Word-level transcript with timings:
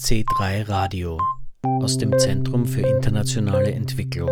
C3 0.00 0.68
Radio 0.68 1.20
aus 1.64 1.98
dem 1.98 2.16
Zentrum 2.18 2.66
für 2.66 2.82
internationale 2.82 3.72
Entwicklung. 3.72 4.30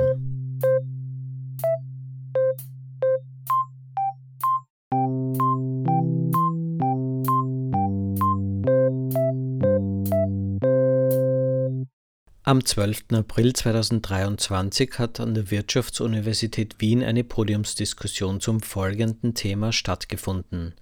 Am 12.45 12.65
12. 12.65 13.07
April 13.15 13.53
2023 13.53 14.99
hat 14.99 15.19
an 15.19 15.35
der 15.35 15.51
Wirtschaftsuniversität 15.51 16.77
Wien 16.81 17.03
eine 17.03 17.25
Podiumsdiskussion 17.25 18.41
zum 18.41 18.61
folgenden 18.61 19.35
Thema 19.35 19.73
stattgefunden. 19.73 20.77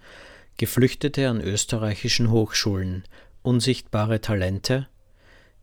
Geflüchtete 0.58 1.30
an 1.30 1.40
österreichischen 1.40 2.30
Hochschulen, 2.30 3.04
unsichtbare 3.44 4.21
Talente? 4.22 4.89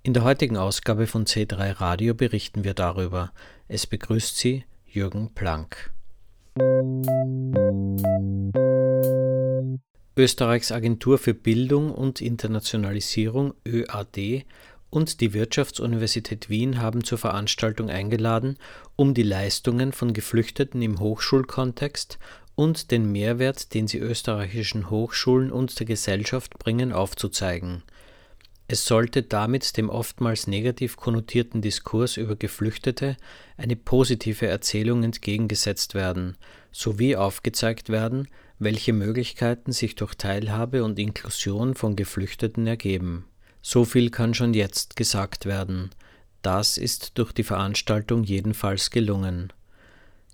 In 0.04 0.14
der 0.14 0.24
heutigen 0.24 0.56
Ausgabe 0.56 1.08
von 1.08 1.26
C3 1.26 1.82
Radio 1.82 2.14
berichten 2.14 2.64
wir 2.64 2.76
darüber. 2.76 3.34
Es 3.68 3.88
begrüßt 3.88 4.38
Sie 4.38 4.66
Jürgen 4.86 5.34
Planck. 5.34 5.92
Österreichs 10.16 10.72
Agentur 10.72 11.18
für 11.18 11.34
Bildung 11.34 11.92
und 11.92 12.22
Internationalisierung 12.22 13.56
ÖAD 13.68 14.46
und 14.92 15.22
die 15.22 15.34
Wirtschaftsuniversität 15.34 16.50
Wien 16.50 16.80
haben 16.80 17.04
zur 17.04 17.18
Veranstaltung 17.18 17.90
eingeladen, 17.90 18.58
um 18.96 19.16
die 19.16 19.24
Leistungen 19.24 19.92
von 19.92 20.14
Geflüchteten 20.14 20.82
im 20.84 21.00
Hochschulkontext 21.00 22.20
und 22.56 22.92
den 22.92 23.12
Mehrwert, 23.12 23.74
den 23.74 23.88
sie 23.88 23.98
österreichischen 23.98 24.90
Hochschulen 24.90 25.52
und 25.52 25.80
der 25.80 25.86
Gesellschaft 25.86 26.60
bringen, 26.60 26.92
aufzuzeigen. 26.92 27.84
Es 28.68 28.86
sollte 28.86 29.24
damit 29.24 29.76
dem 29.78 29.90
oftmals 29.90 30.48
negativ 30.48 30.96
konnotierten 30.96 31.62
Diskurs 31.62 32.18
über 32.18 32.36
Geflüchtete 32.36 33.18
eine 33.58 33.76
positive 33.76 34.48
Erzählung 34.48 35.04
entgegengesetzt 35.04 35.94
werden, 35.94 36.38
sowie 36.72 37.16
aufgezeigt 37.16 37.90
werden, 37.90 38.28
welche 38.60 38.94
Möglichkeiten 38.94 39.72
sich 39.72 39.96
durch 39.96 40.16
Teilhabe 40.16 40.84
und 40.84 41.00
Inklusion 41.00 41.76
von 41.76 41.96
Geflüchteten 41.96 42.66
ergeben 42.68 43.26
so 43.62 43.86
viel 43.86 44.10
kann 44.10 44.34
schon 44.34 44.54
jetzt 44.54 44.96
gesagt 44.96 45.46
werden. 45.46 45.92
Das 46.42 46.78
ist 46.78 47.18
durch 47.18 47.32
die 47.32 47.44
Veranstaltung 47.44 48.24
jedenfalls 48.24 48.90
gelungen. 48.90 49.54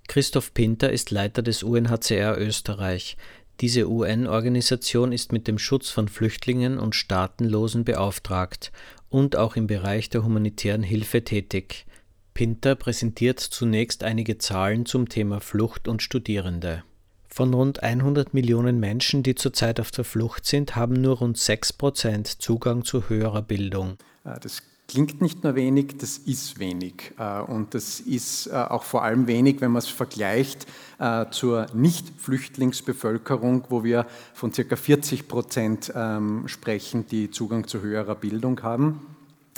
Christoph 0.08 0.54
Pinter 0.54 0.90
ist 0.90 1.10
Leiter 1.10 1.42
des 1.42 1.62
UNHCR 1.62 2.38
Österreich. 2.38 3.18
Diese 3.60 3.90
UN-Organisation 3.90 5.12
ist 5.12 5.32
mit 5.32 5.46
dem 5.46 5.58
Schutz 5.58 5.90
von 5.90 6.08
Flüchtlingen 6.08 6.78
und 6.78 6.94
Staatenlosen 6.94 7.84
beauftragt 7.84 8.72
und 9.10 9.36
auch 9.36 9.54
im 9.54 9.66
Bereich 9.66 10.08
der 10.08 10.24
humanitären 10.24 10.82
Hilfe 10.82 11.24
tätig. 11.24 11.84
Pinter 12.32 12.74
präsentiert 12.74 13.38
zunächst 13.38 14.02
einige 14.02 14.38
Zahlen 14.38 14.86
zum 14.86 15.10
Thema 15.10 15.40
Flucht 15.40 15.88
und 15.88 16.02
Studierende. 16.02 16.84
Von 17.28 17.52
rund 17.52 17.82
100 17.82 18.32
Millionen 18.32 18.80
Menschen, 18.80 19.22
die 19.22 19.34
zurzeit 19.34 19.78
auf 19.78 19.90
der 19.90 20.04
Flucht 20.04 20.46
sind, 20.46 20.74
haben 20.74 20.94
nur 20.94 21.18
rund 21.18 21.36
6 21.36 21.74
Prozent 21.74 22.26
Zugang 22.26 22.82
zu 22.82 23.10
höherer 23.10 23.42
Bildung. 23.42 23.98
Äh, 24.24 24.40
das 24.40 24.62
klingt 24.88 25.20
nicht 25.20 25.44
nur 25.44 25.54
wenig, 25.54 25.98
das 25.98 26.18
ist 26.18 26.58
wenig. 26.58 27.12
Äh, 27.18 27.40
und 27.42 27.74
das 27.74 28.00
ist 28.00 28.48
äh, 28.48 28.54
auch 28.54 28.82
vor 28.82 29.04
allem 29.04 29.28
wenig, 29.28 29.60
wenn 29.60 29.70
man 29.70 29.80
es 29.80 29.88
vergleicht 29.88 30.66
zur 31.30 31.66
Nicht-Flüchtlingsbevölkerung, 31.74 33.66
wo 33.68 33.84
wir 33.84 34.04
von 34.34 34.50
ca. 34.50 34.74
40 34.74 35.28
Prozent 35.28 35.92
ähm, 35.94 36.48
sprechen, 36.48 37.06
die 37.06 37.30
Zugang 37.30 37.68
zu 37.68 37.82
höherer 37.82 38.16
Bildung 38.16 38.60
haben. 38.64 39.06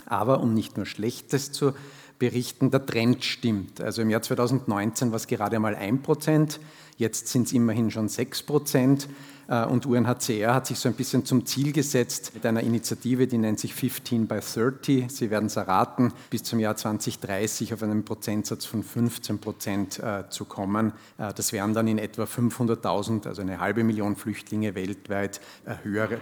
Aber 0.04 0.40
um 0.40 0.52
nicht 0.52 0.76
nur 0.76 0.84
Schlechtes 0.84 1.50
zu 1.50 1.72
berichten, 2.20 2.70
der 2.70 2.86
Trend 2.86 3.24
stimmt. 3.24 3.80
Also 3.80 4.02
im 4.02 4.10
Jahr 4.10 4.22
2019 4.22 5.10
war 5.10 5.16
es 5.16 5.26
gerade 5.26 5.56
einmal 5.56 5.74
1 5.74 6.02
Prozent. 6.02 6.60
Jetzt 6.96 7.28
sind 7.28 7.46
es 7.46 7.52
immerhin 7.52 7.90
schon 7.90 8.08
6 8.08 8.42
Prozent. 8.44 9.08
Äh, 9.48 9.64
und 9.64 9.86
UNHCR 9.86 10.54
hat 10.54 10.66
sich 10.66 10.78
so 10.78 10.88
ein 10.88 10.94
bisschen 10.94 11.24
zum 11.24 11.46
Ziel 11.46 11.72
gesetzt 11.72 12.32
mit 12.34 12.44
einer 12.44 12.60
Initiative, 12.60 13.26
die 13.26 13.38
nennt 13.38 13.58
sich 13.58 13.74
15 13.74 14.28
by 14.28 14.38
30. 14.38 15.10
Sie 15.10 15.30
werden 15.30 15.46
es 15.46 15.56
erraten, 15.56 16.12
bis 16.28 16.42
zum 16.42 16.60
Jahr 16.60 16.76
2030 16.76 17.72
auf 17.72 17.82
einen 17.82 18.04
Prozentsatz 18.04 18.66
von 18.66 18.82
15 18.82 19.38
Prozent 19.38 19.98
äh, 19.98 20.28
zu 20.28 20.44
kommen. 20.44 20.92
Äh, 21.16 21.32
das 21.34 21.54
wären 21.54 21.72
dann 21.72 21.88
in 21.88 21.98
etwa 21.98 22.24
500.000, 22.24 23.26
also 23.26 23.40
eine 23.40 23.60
halbe 23.60 23.82
Million 23.82 24.14
Flüchtlinge 24.14 24.74
weltweit, 24.74 25.40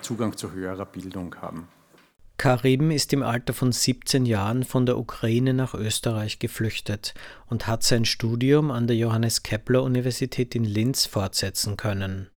Zugang 0.02 0.36
zu 0.36 0.52
höherer 0.52 0.86
Bildung 0.86 1.34
haben. 1.42 1.66
Karim 2.38 2.92
ist 2.92 3.12
im 3.12 3.24
Alter 3.24 3.52
von 3.52 3.72
17 3.72 4.24
Jahren 4.24 4.62
von 4.62 4.86
der 4.86 4.96
Ukraine 4.96 5.54
nach 5.54 5.74
Österreich 5.74 6.38
geflüchtet 6.38 7.12
und 7.46 7.66
hat 7.66 7.82
sein 7.82 8.04
Studium 8.04 8.70
an 8.70 8.86
der 8.86 8.94
Johannes 8.94 9.42
Kepler 9.42 9.82
Universität 9.82 10.54
in 10.54 10.62
Linz 10.62 11.04
fortsetzen 11.04 11.76
können. 11.76 12.30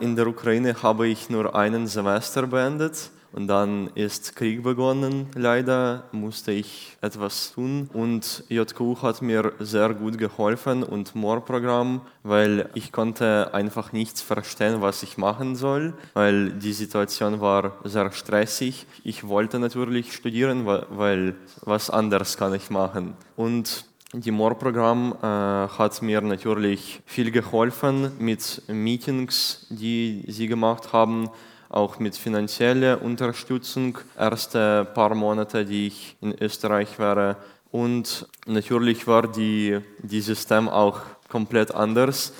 In 0.00 0.14
der 0.14 0.28
Ukraine 0.28 0.80
habe 0.84 1.08
ich 1.08 1.28
nur 1.28 1.56
einen 1.56 1.88
Semester 1.88 2.46
beendet 2.46 3.10
und 3.32 3.46
dann 3.46 3.90
ist 3.94 4.36
Krieg 4.36 4.62
begonnen. 4.62 5.26
Leider 5.34 6.04
musste 6.12 6.52
ich 6.52 6.96
etwas 7.00 7.52
tun. 7.52 7.88
Und 7.92 8.44
JQ 8.48 9.02
hat 9.02 9.22
mir 9.22 9.52
sehr 9.58 9.94
gut 9.94 10.18
geholfen 10.18 10.82
und 10.82 11.14
MORE-Programm, 11.14 12.00
weil 12.22 12.70
ich 12.74 12.92
konnte 12.92 13.52
einfach 13.52 13.92
nichts 13.92 14.22
verstehen, 14.22 14.80
was 14.80 15.02
ich 15.02 15.18
machen 15.18 15.56
soll, 15.56 15.94
weil 16.14 16.50
die 16.50 16.72
Situation 16.72 17.40
war 17.40 17.78
sehr 17.84 18.10
stressig. 18.12 18.86
Ich 19.04 19.28
wollte 19.28 19.58
natürlich 19.58 20.12
studieren, 20.12 20.66
weil 20.66 21.34
was 21.62 21.90
anderes 21.90 22.36
kann 22.36 22.54
ich 22.54 22.70
machen. 22.70 23.14
Und 23.36 23.84
die 24.14 24.30
MORE-Programm 24.30 25.16
äh, 25.20 25.26
hat 25.26 26.00
mir 26.00 26.22
natürlich 26.22 27.02
viel 27.04 27.30
geholfen 27.30 28.12
mit 28.18 28.62
Meetings, 28.66 29.66
die 29.68 30.24
sie 30.28 30.46
gemacht 30.46 30.94
haben 30.94 31.28
auch 31.68 31.98
mit 31.98 32.16
finanzieller 32.16 33.02
Unterstützung, 33.02 33.98
erste 34.18 34.86
paar 34.94 35.14
Monate, 35.14 35.64
die 35.64 35.88
ich 35.88 36.16
in 36.20 36.34
Österreich 36.40 36.98
war. 36.98 37.36
Und 37.70 38.26
natürlich 38.46 39.06
war 39.06 39.30
die, 39.30 39.78
die 40.02 40.20
System 40.20 40.68
auch 40.68 41.00
komplett 41.28 41.74
anders. 41.74 42.32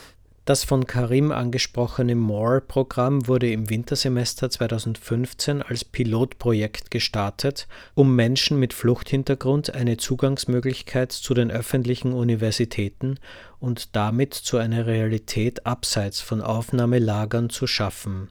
Das 0.48 0.64
von 0.64 0.86
Karim 0.86 1.30
angesprochene 1.30 2.14
MORE-Programm 2.14 3.28
wurde 3.28 3.52
im 3.52 3.68
Wintersemester 3.68 4.48
2015 4.48 5.60
als 5.60 5.84
Pilotprojekt 5.84 6.90
gestartet, 6.90 7.68
um 7.94 8.16
Menschen 8.16 8.58
mit 8.58 8.72
Fluchthintergrund 8.72 9.74
eine 9.74 9.98
Zugangsmöglichkeit 9.98 11.12
zu 11.12 11.34
den 11.34 11.50
öffentlichen 11.50 12.14
Universitäten 12.14 13.18
und 13.60 13.94
damit 13.94 14.32
zu 14.32 14.56
einer 14.56 14.86
Realität 14.86 15.66
abseits 15.66 16.22
von 16.22 16.40
Aufnahmelagern 16.40 17.50
zu 17.50 17.66
schaffen. 17.66 18.30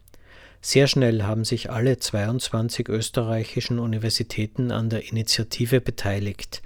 Sehr 0.70 0.88
schnell 0.88 1.24
haben 1.24 1.46
sich 1.46 1.72
alle 1.72 1.98
22 1.98 2.90
österreichischen 2.90 3.80
Universitäten 3.80 4.74
an 4.74 4.90
der 4.90 5.08
Initiative 5.10 5.80
beteiligt, 5.80 6.62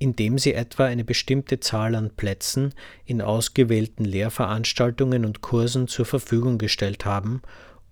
indem 0.00 0.38
sie 0.38 0.54
etwa 0.54 0.86
eine 0.86 1.04
bestimmte 1.04 1.60
Zahl 1.60 1.94
an 1.94 2.10
Plätzen 2.10 2.74
in 3.04 3.22
ausgewählten 3.22 4.04
Lehrveranstaltungen 4.04 5.24
und 5.24 5.40
Kursen 5.40 5.86
zur 5.86 6.04
Verfügung 6.04 6.58
gestellt 6.58 7.04
haben 7.04 7.42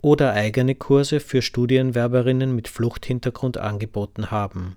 oder 0.00 0.32
eigene 0.32 0.74
Kurse 0.74 1.20
für 1.20 1.42
Studienwerberinnen 1.42 2.52
mit 2.52 2.66
Fluchthintergrund 2.66 3.56
angeboten 3.56 4.32
haben. 4.32 4.76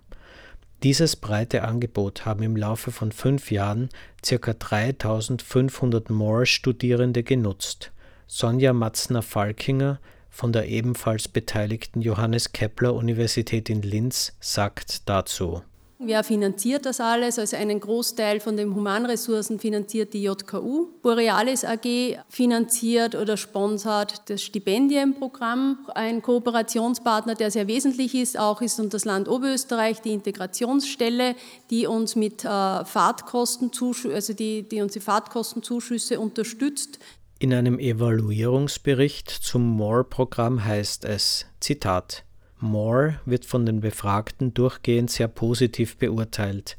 Dieses 0.84 1.16
breite 1.16 1.64
Angebot 1.64 2.28
haben 2.28 2.44
im 2.44 2.56
Laufe 2.56 2.92
von 2.92 3.12
fünf 3.12 3.50
Jahren 3.50 3.90
ca. 4.22 4.54
3500 4.54 6.12
Moore-Studierende 6.12 7.24
genutzt. 7.24 7.92
Sonja 8.28 8.72
Matzner-Falkinger 8.72 10.00
von 10.36 10.52
der 10.52 10.68
ebenfalls 10.68 11.30
beteiligten 11.30 12.02
Johannes 12.02 12.52
Kepler 12.52 12.94
Universität 12.94 13.70
in 13.70 13.82
Linz 13.82 14.34
sagt 14.42 15.08
dazu. 15.08 15.62
Wer 15.98 16.26
finanziert 16.26 16.86
das 16.86 17.00
alles? 17.00 17.40
Also 17.40 17.56
einen 17.56 17.80
Großteil 17.80 18.42
von 18.42 18.58
den 18.58 18.76
Humanressourcen 18.76 19.60
finanziert 19.60 20.14
die 20.14 20.24
JKU. 20.24 20.88
Borealis 21.02 21.64
AG 21.64 22.18
finanziert 22.28 23.16
oder 23.16 23.38
sponsert 23.38 24.30
das 24.30 24.42
Stipendienprogramm. 24.42 25.88
Ein 25.96 26.22
Kooperationspartner, 26.22 27.36
der 27.36 27.50
sehr 27.50 27.70
wesentlich 27.70 28.14
ist, 28.14 28.38
auch 28.38 28.62
ist 28.62 28.78
und 28.82 28.94
das 28.94 29.06
Land 29.06 29.30
Oberösterreich, 29.30 30.02
die 30.02 30.12
Integrationsstelle, 30.12 31.36
die 31.70 31.88
uns 31.88 32.18
mit 32.18 32.44
äh, 32.44 32.84
Fahrtkostenzuschüsse, 32.84 34.14
also 34.14 34.34
die, 34.34 34.64
die 34.68 34.82
uns 34.82 34.92
die 34.92 35.00
Fahrtkostenzuschüsse 35.00 36.20
unterstützt. 36.20 37.00
In 37.38 37.54
einem 37.54 37.80
Evaluierungsbericht 37.80 39.30
zum 39.30 39.68
MORE-Programm 39.68 40.64
heißt 40.64 41.04
es, 41.04 41.46
Zitat, 41.60 42.24
MORE 42.62 43.20
wird 43.26 43.44
von 43.44 43.66
den 43.66 43.82
Befragten 43.82 44.54
durchgehend 44.54 45.12
sehr 45.12 45.28
positiv 45.28 45.98
beurteilt. 45.98 46.78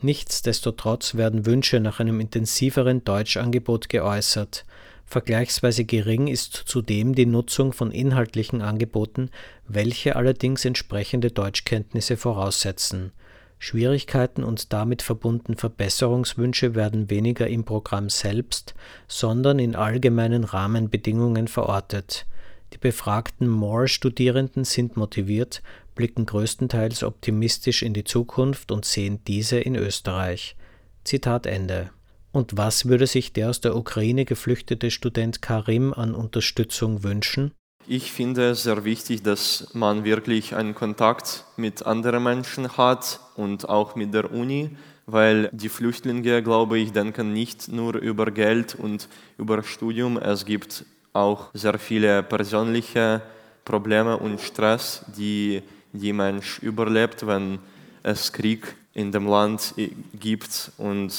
Nichtsdestotrotz 0.00 1.16
werden 1.16 1.44
Wünsche 1.44 1.78
nach 1.78 2.00
einem 2.00 2.20
intensiveren 2.20 3.04
Deutschangebot 3.04 3.90
geäußert. 3.90 4.64
Vergleichsweise 5.04 5.84
gering 5.84 6.26
ist 6.26 6.54
zudem 6.54 7.14
die 7.14 7.26
Nutzung 7.26 7.74
von 7.74 7.90
inhaltlichen 7.90 8.62
Angeboten, 8.62 9.28
welche 9.66 10.16
allerdings 10.16 10.64
entsprechende 10.64 11.30
Deutschkenntnisse 11.30 12.16
voraussetzen. 12.16 13.12
Schwierigkeiten 13.58 14.44
und 14.44 14.72
damit 14.72 15.02
verbunden 15.02 15.56
Verbesserungswünsche 15.56 16.74
werden 16.74 17.10
weniger 17.10 17.48
im 17.48 17.64
Programm 17.64 18.08
selbst, 18.08 18.74
sondern 19.08 19.58
in 19.58 19.74
allgemeinen 19.74 20.44
Rahmenbedingungen 20.44 21.48
verortet. 21.48 22.26
Die 22.72 22.78
befragten 22.78 23.48
More-Studierenden 23.48 24.64
sind 24.64 24.96
motiviert, 24.96 25.62
blicken 25.94 26.26
größtenteils 26.26 27.02
optimistisch 27.02 27.82
in 27.82 27.94
die 27.94 28.04
Zukunft 28.04 28.70
und 28.70 28.84
sehen 28.84 29.20
diese 29.26 29.58
in 29.58 29.74
Österreich. 29.74 30.56
Zitat 31.04 31.46
Ende. 31.46 31.90
Und 32.30 32.56
was 32.56 32.86
würde 32.86 33.06
sich 33.06 33.32
der 33.32 33.50
aus 33.50 33.60
der 33.60 33.74
Ukraine 33.74 34.24
geflüchtete 34.24 34.90
Student 34.90 35.42
Karim 35.42 35.92
an 35.94 36.14
Unterstützung 36.14 37.02
wünschen? 37.02 37.52
Ich 37.86 38.12
finde 38.12 38.50
es 38.50 38.64
sehr 38.64 38.84
wichtig, 38.84 39.22
dass 39.22 39.68
man 39.72 40.04
wirklich 40.04 40.54
einen 40.54 40.74
Kontakt 40.74 41.44
mit 41.56 41.86
anderen 41.86 42.22
Menschen 42.22 42.76
hat 42.76 43.20
und 43.34 43.68
auch 43.68 43.94
mit 43.94 44.12
der 44.12 44.30
Uni, 44.30 44.76
weil 45.06 45.48
die 45.52 45.70
Flüchtlinge, 45.70 46.42
glaube 46.42 46.78
ich, 46.78 46.92
denken 46.92 47.32
nicht 47.32 47.68
nur 47.68 47.94
über 47.94 48.30
Geld 48.30 48.74
und 48.74 49.08
über 49.38 49.62
Studium. 49.62 50.18
Es 50.18 50.44
gibt 50.44 50.84
auch 51.14 51.48
sehr 51.54 51.78
viele 51.78 52.22
persönliche 52.22 53.22
Probleme 53.64 54.18
und 54.18 54.38
Stress, 54.38 55.04
die 55.16 55.62
die 55.94 56.12
Mensch 56.12 56.58
überlebt, 56.58 57.26
wenn 57.26 57.58
es 58.02 58.32
Krieg 58.32 58.76
in 58.92 59.12
dem 59.12 59.26
Land 59.26 59.74
gibt 60.12 60.72
und 60.76 61.12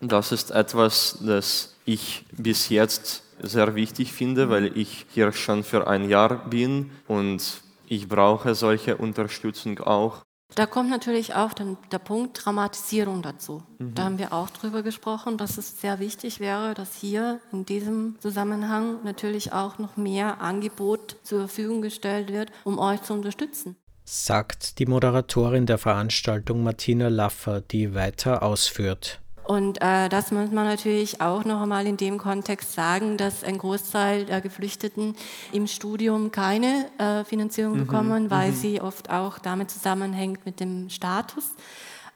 das 0.00 0.32
ist 0.32 0.50
etwas, 0.50 1.18
das 1.20 1.74
ich 1.84 2.24
bis 2.32 2.68
jetzt 2.68 3.22
sehr 3.40 3.74
wichtig 3.74 4.12
finde, 4.12 4.48
weil 4.50 4.76
ich 4.76 5.06
hier 5.10 5.32
schon 5.32 5.64
für 5.64 5.86
ein 5.86 6.08
Jahr 6.08 6.48
bin 6.48 6.90
und 7.06 7.62
ich 7.86 8.08
brauche 8.08 8.54
solche 8.54 8.96
Unterstützung 8.96 9.80
auch. 9.80 10.22
Da 10.54 10.64
kommt 10.66 10.90
natürlich 10.90 11.34
auch 11.34 11.52
den, 11.52 11.76
der 11.90 11.98
Punkt 11.98 12.44
Dramatisierung 12.44 13.20
dazu. 13.20 13.62
Mhm. 13.78 13.94
Da 13.94 14.04
haben 14.04 14.18
wir 14.18 14.32
auch 14.32 14.48
drüber 14.48 14.82
gesprochen, 14.82 15.38
dass 15.38 15.58
es 15.58 15.80
sehr 15.80 15.98
wichtig 15.98 16.40
wäre, 16.40 16.74
dass 16.74 16.94
hier 16.94 17.40
in 17.52 17.66
diesem 17.66 18.16
Zusammenhang 18.20 19.02
natürlich 19.02 19.52
auch 19.52 19.78
noch 19.78 19.96
mehr 19.96 20.40
Angebot 20.40 21.16
zur 21.24 21.40
Verfügung 21.40 21.82
gestellt 21.82 22.32
wird, 22.32 22.52
um 22.64 22.78
euch 22.78 23.02
zu 23.02 23.12
unterstützen. 23.12 23.76
Sagt 24.04 24.78
die 24.78 24.86
Moderatorin 24.86 25.66
der 25.66 25.78
Veranstaltung 25.78 26.62
Martina 26.62 27.08
Laffer, 27.08 27.60
die 27.60 27.92
weiter 27.94 28.44
ausführt. 28.44 29.20
Und 29.46 29.80
äh, 29.80 30.08
das 30.08 30.32
muss 30.32 30.50
man 30.50 30.66
natürlich 30.66 31.20
auch 31.20 31.44
noch 31.44 31.62
einmal 31.62 31.86
in 31.86 31.96
dem 31.96 32.18
Kontext 32.18 32.72
sagen, 32.72 33.16
dass 33.16 33.44
ein 33.44 33.58
Großteil 33.58 34.24
der 34.24 34.40
Geflüchteten 34.40 35.14
im 35.52 35.68
Studium 35.68 36.32
keine 36.32 36.86
äh, 36.98 37.24
Finanzierung 37.24 37.74
mhm, 37.74 37.86
bekommen, 37.86 38.30
weil 38.30 38.50
mhm. 38.50 38.56
sie 38.56 38.80
oft 38.80 39.08
auch 39.10 39.38
damit 39.38 39.70
zusammenhängt 39.70 40.44
mit 40.46 40.58
dem 40.58 40.90
Status. 40.90 41.44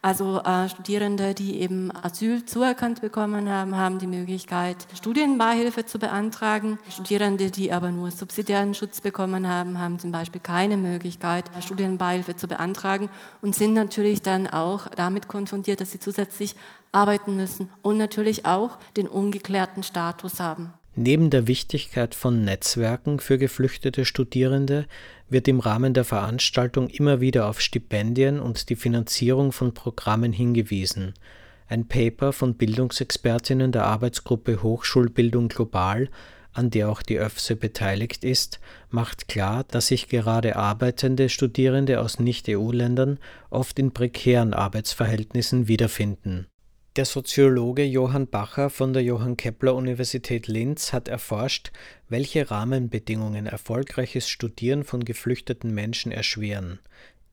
Also 0.03 0.41
äh, 0.41 0.67
Studierende, 0.71 1.35
die 1.35 1.61
eben 1.61 1.93
Asyl 1.95 2.47
zuerkannt 2.47 3.03
bekommen 3.03 3.51
haben, 3.51 3.77
haben 3.77 3.99
die 3.99 4.07
Möglichkeit, 4.07 4.77
Studienbeihilfe 4.95 5.85
zu 5.85 5.99
beantragen. 5.99 6.79
Studierende, 6.89 7.51
die 7.51 7.71
aber 7.71 7.91
nur 7.91 8.11
subsidiären 8.11 8.73
Schutz 8.73 9.03
bekommen 9.03 9.47
haben, 9.47 9.79
haben 9.79 9.99
zum 9.99 10.11
Beispiel 10.11 10.41
keine 10.41 10.79
Möglichkeit, 10.79 11.45
Studienbeihilfe 11.63 12.35
zu 12.35 12.49
beantragen 12.49 13.11
und 13.43 13.55
sind 13.55 13.75
natürlich 13.75 14.23
dann 14.23 14.47
auch 14.47 14.89
damit 14.89 15.29
konfrontiert, 15.29 15.83
dass 15.83 15.93
sie 15.93 16.01
zusätzlich 16.01 16.57
arbeiten 16.93 17.37
müssen 17.37 17.69
und 17.83 17.99
natürlich 17.99 18.47
auch 18.47 18.79
den 18.97 19.07
ungeklärten 19.07 19.83
Status 19.83 20.41
haben. 20.41 20.73
Neben 21.03 21.31
der 21.31 21.47
Wichtigkeit 21.47 22.15
von 22.15 22.45
Netzwerken 22.45 23.21
für 23.21 23.39
geflüchtete 23.39 24.05
Studierende 24.05 24.85
wird 25.31 25.49
im 25.49 25.59
Rahmen 25.59 25.95
der 25.95 26.05
Veranstaltung 26.05 26.91
immer 26.91 27.23
wieder 27.23 27.49
auf 27.49 27.63
Stipendien 27.63 28.39
und 28.39 28.69
die 28.69 28.77
Finanzierung 28.77 29.51
von 29.51 29.73
Programmen 29.73 30.31
hingewiesen. 30.31 31.15
Ein 31.69 31.89
Paper 31.89 32.35
von 32.35 32.53
Bildungsexpertinnen 32.53 33.73
der 33.73 33.87
Arbeitsgruppe 33.87 34.63
Hochschulbildung 34.63 35.49
Global, 35.49 36.11
an 36.53 36.69
der 36.69 36.91
auch 36.91 37.01
die 37.01 37.17
ÖFSE 37.17 37.57
beteiligt 37.57 38.23
ist, 38.23 38.61
macht 38.91 39.27
klar, 39.27 39.65
dass 39.65 39.87
sich 39.87 40.11
gerade 40.11 40.57
arbeitende 40.57 41.31
Studierende 41.31 42.03
aus 42.03 42.21
Nicht-EU-Ländern 42.21 43.19
oft 43.49 43.79
in 43.79 43.93
prekären 43.93 44.53
Arbeitsverhältnissen 44.53 45.67
wiederfinden 45.67 46.47
der 46.97 47.05
Soziologe 47.05 47.85
Johann 47.85 48.27
Bacher 48.27 48.69
von 48.69 48.93
der 48.93 49.03
Johann 49.03 49.37
Kepler 49.37 49.75
Universität 49.75 50.49
Linz 50.49 50.93
hat 50.93 51.09
erforscht, 51.09 51.71
welche 52.09 52.51
Rahmenbedingungen 52.51 53.47
erfolgreiches 53.47 54.29
Studieren 54.29 54.83
von 54.83 55.05
geflüchteten 55.05 55.73
Menschen 55.73 56.11
erschweren. 56.11 56.81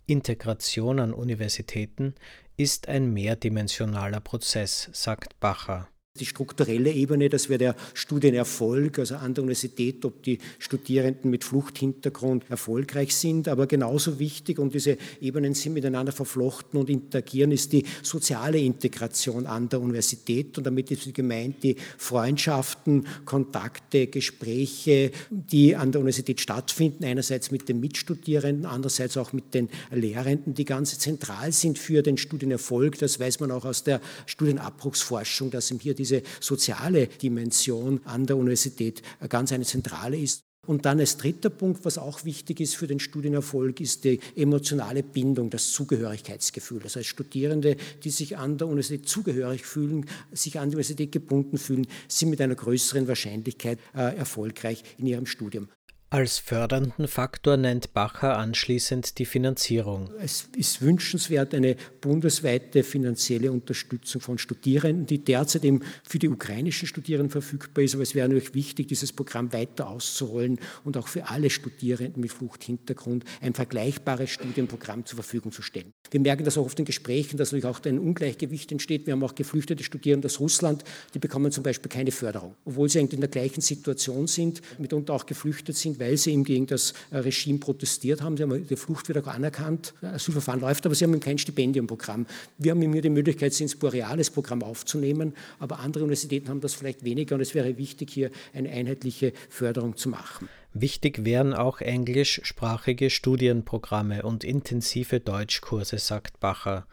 Integration 0.06 1.00
an 1.00 1.14
Universitäten 1.14 2.14
ist 2.56 2.88
ein 2.88 3.12
mehrdimensionaler 3.14 4.20
Prozess, 4.20 4.90
sagt 4.94 5.40
Bacher 5.40 5.90
die 6.20 6.26
strukturelle 6.26 6.92
Ebene, 6.92 7.30
das 7.30 7.50
wäre 7.50 7.60
der 7.60 7.76
Studienerfolg, 7.94 9.00
also 9.00 9.16
an 9.16 9.34
der 9.34 9.44
Universität, 9.44 10.04
ob 10.06 10.24
die 10.24 10.40
Studierenden 10.60 11.32
mit 11.32 11.44
Fluchthintergrund 11.44 12.46
erfolgreich 12.50 13.16
sind. 13.16 13.48
Aber 13.48 13.68
genauso 13.68 14.20
wichtig, 14.20 14.60
und 14.60 14.74
diese 14.74 14.98
Ebenen 15.22 15.54
sind 15.54 15.74
miteinander 15.74 16.12
verflochten 16.12 16.80
und 16.80 16.90
interagieren, 16.90 17.52
ist 17.52 17.74
die 17.74 17.86
soziale 18.04 18.60
Integration 18.60 19.46
an 19.46 19.70
der 19.70 19.82
Universität. 19.82 20.58
Und 20.58 20.66
damit 20.66 20.92
ist 20.92 21.14
gemeint 21.14 21.64
die 21.64 21.76
Freundschaften, 21.98 23.08
Kontakte, 23.26 24.08
Gespräche, 24.08 25.12
die 25.30 25.76
an 25.76 25.92
der 25.92 26.02
Universität 26.02 26.42
stattfinden, 26.42 27.06
einerseits 27.06 27.52
mit 27.52 27.70
den 27.70 27.80
Mitstudierenden, 27.80 28.66
andererseits 28.66 29.18
auch 29.18 29.34
mit 29.34 29.54
den 29.54 29.70
Lehrenden, 29.92 30.54
die 30.54 30.66
ganz 30.66 30.98
zentral 31.00 31.52
sind 31.52 31.78
für 31.78 32.02
den 32.02 32.18
Studienerfolg. 32.18 32.98
Das 33.00 33.20
weiß 33.20 33.40
man 33.40 33.52
auch 33.52 33.66
aus 33.66 33.84
der 33.84 34.02
Studienabbruchsforschung, 34.26 35.52
dass 35.52 35.74
hier 35.80 35.94
die 35.94 36.06
diese 36.08 36.24
soziale 36.40 37.08
Dimension 37.08 38.02
an 38.06 38.26
der 38.26 38.38
Universität 38.38 39.02
ganz 39.30 39.52
eine 39.52 39.66
zentrale 39.66 40.18
ist. 40.18 40.42
Und 40.66 40.86
dann 40.86 41.00
als 41.00 41.16
dritter 41.16 41.50
Punkt, 41.50 41.86
was 41.86 41.98
auch 41.98 42.26
wichtig 42.26 42.60
ist 42.60 42.76
für 42.76 42.88
den 42.88 43.00
Studienerfolg, 43.00 43.80
ist 43.80 44.04
die 44.04 44.20
emotionale 44.36 45.02
Bindung, 45.02 45.50
das 45.50 45.72
Zugehörigkeitsgefühl. 45.72 46.82
Das 46.82 46.98
heißt, 46.98 47.08
Studierende, 47.08 47.78
die 48.04 48.10
sich 48.10 48.36
an 48.36 48.58
der 48.58 48.68
Universität 48.68 49.08
zugehörig 49.08 49.66
fühlen, 49.66 50.06
sich 50.34 50.60
an 50.60 50.70
die 50.70 50.76
Universität 50.76 51.14
gebunden 51.14 51.58
fühlen, 51.58 51.88
sind 52.10 52.32
mit 52.32 52.42
einer 52.42 52.56
größeren 52.56 53.08
Wahrscheinlichkeit 53.08 53.80
äh, 53.96 54.18
erfolgreich 54.18 54.84
in 54.98 55.08
ihrem 55.08 55.26
Studium. 55.26 55.70
Als 56.10 56.40
fördernden 56.40 57.06
Faktor 57.10 57.58
nennt 57.58 57.94
Bacher 57.94 58.38
anschließend 58.38 59.20
die 59.20 59.26
Finanzierung. 59.26 60.10
Es 60.22 60.48
ist 60.56 60.82
wünschenswert 60.82 61.54
eine 61.54 61.76
bundesweite 62.00 62.84
finanzielle 62.84 63.52
Unterstützung 63.52 64.22
von 64.22 64.38
Studierenden, 64.38 65.06
die 65.06 65.22
derzeit 65.22 65.66
eben 65.66 65.82
für 66.08 66.18
die 66.18 66.30
ukrainischen 66.30 66.88
Studierenden 66.88 67.30
verfügbar 67.30 67.84
ist. 67.84 67.94
Aber 67.94 68.04
es 68.04 68.16
wäre 68.16 68.30
natürlich 68.30 68.54
wichtig, 68.54 68.88
dieses 68.88 69.12
Programm 69.12 69.52
weiter 69.52 69.90
auszurollen 69.90 70.60
und 70.86 70.96
auch 70.96 71.10
für 71.10 71.28
alle 71.28 71.50
Studierenden 71.50 72.22
mit 72.22 72.32
Fluchthintergrund 72.32 73.26
ein 73.42 73.54
vergleichbares 73.54 74.30
Studienprogramm 74.30 75.06
zur 75.06 75.18
Verfügung 75.18 75.52
zu 75.52 75.62
stellen. 75.62 75.92
Wir 76.10 76.22
merken 76.22 76.46
das 76.46 76.58
auch 76.58 76.64
oft 76.64 76.80
in 76.80 76.86
Gesprächen, 76.86 77.36
dass 77.36 77.52
natürlich 77.52 77.66
auch 77.66 77.84
ein 77.84 78.00
Ungleichgewicht 78.00 78.72
entsteht. 78.72 79.08
Wir 79.08 79.12
haben 79.12 79.24
auch 79.26 79.36
geflüchtete 79.36 79.84
Studierende 79.84 80.28
aus 80.28 80.40
Russland, 80.40 80.86
die 81.14 81.20
bekommen 81.20 81.52
zum 81.52 81.64
Beispiel 81.64 81.90
keine 81.90 82.12
Förderung, 82.12 82.56
obwohl 82.64 82.88
sie 82.88 83.00
eigentlich 83.00 83.16
in 83.16 83.20
der 83.20 83.30
gleichen 83.30 83.60
Situation 83.60 84.28
sind, 84.28 84.62
mitunter 84.80 85.14
auch 85.14 85.26
geflüchtet 85.26 85.76
sind 85.76 85.97
weil 85.98 86.18
sie 86.18 86.32
eben 86.32 86.44
gegen 86.44 86.68
das 86.68 86.94
äh, 87.12 87.18
Regime 87.18 87.60
protestiert 87.60 88.22
haben. 88.22 88.38
Sie 88.38 88.44
haben 88.44 88.68
die 88.68 88.76
Flucht 88.76 89.10
wieder 89.10 89.26
anerkannt. 89.28 89.94
Asylverfahren 90.02 90.62
läuft, 90.62 90.86
aber 90.86 90.96
sie 90.96 91.06
haben 91.06 91.20
kein 91.20 91.38
Stipendiumprogramm. 91.38 92.26
Wir 92.58 92.72
haben 92.72 92.82
hier 92.94 93.02
die 93.02 93.10
Möglichkeit, 93.10 93.54
sie 93.54 93.64
ins 93.64 93.76
Borealis-Programm 93.76 94.64
aufzunehmen, 94.64 95.34
aber 95.60 95.80
andere 95.80 96.04
Universitäten 96.04 96.50
haben 96.50 96.62
das 96.62 96.74
vielleicht 96.74 97.04
weniger 97.04 97.36
und 97.36 97.42
es 97.42 97.54
wäre 97.54 97.78
wichtig, 97.78 98.12
hier 98.12 98.32
eine 98.54 98.70
einheitliche 98.70 99.34
Förderung 99.50 99.98
zu 99.98 100.10
machen. 100.10 100.50
Wichtig 100.74 101.26
wären 101.26 101.54
auch 101.54 101.82
englischsprachige 101.82 103.10
Studienprogramme 103.10 104.24
und 104.24 104.44
intensive 104.44 105.20
Deutschkurse, 105.20 105.98
sagt 105.98 106.40
Bacher. 106.40 106.86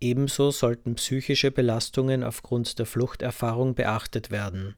Ebenso 0.00 0.50
sollten 0.50 0.94
psychische 0.94 1.50
Belastungen 1.50 2.22
aufgrund 2.22 2.78
der 2.78 2.86
Fluchterfahrung 2.86 3.74
beachtet 3.74 4.30
werden. 4.30 4.76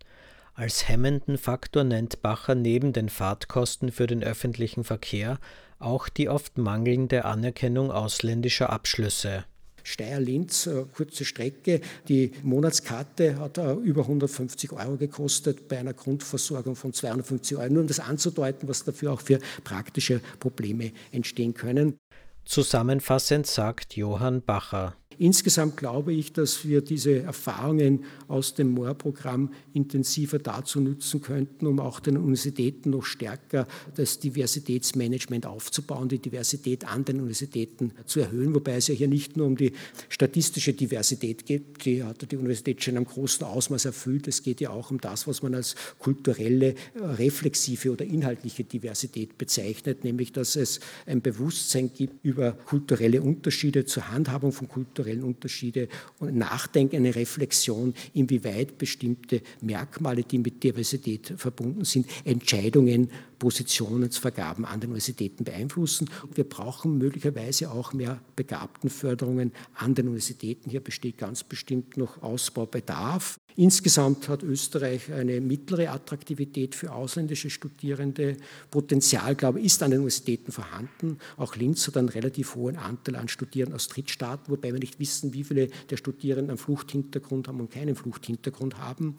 Als 0.61 0.89
hemmenden 0.89 1.39
Faktor 1.39 1.85
nennt 1.85 2.21
Bacher 2.21 2.55
neben 2.55 2.93
den 2.93 3.09
Fahrtkosten 3.09 3.91
für 3.91 4.07
den 4.07 4.23
öffentlichen 4.23 4.85
Verkehr 4.85 5.39
auch 5.79 6.11
die 6.11 6.29
oft 6.29 6.59
mangelnde 6.59 7.25
Anerkennung 7.25 7.91
ausländischer 7.91 8.69
Abschlüsse. 8.69 9.47
Steyr-Linz, 9.85 10.67
äh, 10.67 10.85
kurze 10.95 11.25
Strecke. 11.25 11.81
Die 12.09 12.33
Monatskarte 12.43 13.39
hat 13.39 13.57
äh, 13.57 13.73
über 13.73 14.03
150 14.03 14.73
Euro 14.73 14.99
gekostet 14.99 15.67
bei 15.67 15.79
einer 15.79 15.95
Grundversorgung 15.95 16.77
von 16.77 16.93
250 16.93 17.57
Euro. 17.57 17.71
Nur 17.71 17.81
um 17.81 17.89
das 17.89 17.99
anzudeuten, 17.99 18.69
was 18.69 18.85
dafür 18.85 19.15
auch 19.15 19.23
für 19.23 19.39
praktische 19.65 20.21
Probleme 20.41 20.93
entstehen 21.11 21.55
können. 21.55 21.97
Zusammenfassend 22.45 23.47
sagt 23.47 23.97
Johann 23.97 24.43
Bacher. 24.43 24.95
Insgesamt 25.21 25.77
glaube 25.77 26.15
ich, 26.15 26.33
dass 26.33 26.67
wir 26.67 26.81
diese 26.81 27.21
Erfahrungen 27.21 28.05
aus 28.27 28.55
dem 28.55 28.71
MOR-Programm 28.71 29.53
intensiver 29.75 30.39
dazu 30.39 30.81
nutzen 30.81 31.21
könnten, 31.21 31.67
um 31.67 31.79
auch 31.79 32.01
den 32.01 32.17
Universitäten 32.17 32.91
noch 32.91 33.05
stärker 33.05 33.69
das 33.97 34.19
Diversitätsmanagement 34.19 35.45
aufzubauen, 35.45 36.09
die 36.09 36.19
Diversität 36.19 36.87
an 36.87 37.05
den 37.05 37.17
Universitäten 37.17 37.93
zu 38.07 38.21
erhöhen, 38.21 38.55
wobei 38.55 38.77
es 38.77 38.89
ja 38.89 38.95
hier 38.95 39.09
nicht 39.09 39.37
nur 39.37 39.47
um 39.47 39.57
die 39.57 39.73
statistische 40.09 40.73
Diversität 40.73 41.45
geht, 41.45 41.85
die 41.85 42.03
hat 42.03 42.31
die 42.31 42.37
Universität 42.37 42.83
schon 42.83 42.97
am 42.97 43.05
großen 43.05 43.47
Ausmaß 43.47 43.85
erfüllt, 43.85 44.27
es 44.27 44.43
geht 44.43 44.63
ja 44.63 44.71
auch 44.71 44.91
um 44.91 45.01
das, 45.01 45.27
was 45.27 45.43
man 45.43 45.55
als 45.55 45.75
kulturelle, 45.99 46.75
reflexive 46.95 47.91
oder 47.91 48.07
inhaltliche 48.07 48.65
Diversität 48.65 49.37
bezeichnet, 49.37 50.03
nämlich 50.03 50.33
dass 50.33 50.57
es 50.57 50.81
ein 51.05 51.21
Bewusstsein 51.21 51.91
gibt 51.93 52.25
über 52.25 52.53
kulturelle 52.53 53.21
Unterschiede, 53.21 53.85
zur 53.85 54.11
Handhabung 54.11 54.53
von 54.53 54.69
kulturellen 54.69 55.10
Unterschieden 55.19 55.89
und 56.19 56.37
Nachdenken, 56.37 56.97
eine 56.97 57.15
Reflexion, 57.15 57.95
inwieweit 58.15 58.79
bestimmte 58.79 59.43
Merkmale, 59.61 60.23
die 60.23 60.39
mit 60.39 60.63
Diversität 60.63 61.35
verbunden 61.37 61.85
sind, 61.85 62.07
Entscheidungen, 62.25 63.11
Positionsvergaben 63.41 64.65
an 64.65 64.79
den 64.79 64.91
Universitäten 64.91 65.43
beeinflussen. 65.43 66.09
Wir 66.33 66.45
brauchen 66.45 66.99
möglicherweise 66.99 67.73
auch 67.73 67.93
mehr 67.93 68.21
Begabtenförderungen 68.37 69.53
an 69.75 69.97
den 69.97 70.07
Universitäten. 70.07 70.71
Hier 70.71 70.81
besteht 70.81 71.19
ganz 71.19 71.43
bestimmt 71.43 71.97
noch 71.97 72.23
Ausbaubedarf. 72.23 73.41
Insgesamt 73.57 74.29
hat 74.29 74.43
Österreich 74.43 75.13
eine 75.13 75.41
mittlere 75.41 75.91
Attraktivität 75.91 76.75
für 76.75 76.93
ausländische 76.93 77.51
Studierende. 77.51 78.37
Potenzial, 78.71 79.35
glaube 79.35 79.59
ich, 79.59 79.67
ist 79.67 79.83
an 79.83 79.91
den 79.91 80.01
Universitäten 80.01 80.53
vorhanden. 80.53 81.19
Auch 81.37 81.57
Linz 81.57 81.87
hat 81.87 81.97
einen 81.97 82.09
relativ 82.09 82.55
hohen 82.55 82.77
Anteil 82.77 83.17
an 83.17 83.29
Studierenden 83.29 83.75
aus 83.75 83.89
Drittstaaten, 83.89 84.53
wobei 84.53 84.73
wir 84.73 84.79
nicht 84.79 84.99
wissen, 85.01 85.35
wie 85.35 85.45
viele 85.45 85.69
der 85.91 85.97
Studierenden 85.97 86.51
einen 86.51 86.59
Fluchthintergrund 86.59 87.49
haben 87.49 87.61
und 87.61 87.71
keinen 87.71 87.97
Fluchthintergrund 87.97 88.79
haben. 88.79 89.17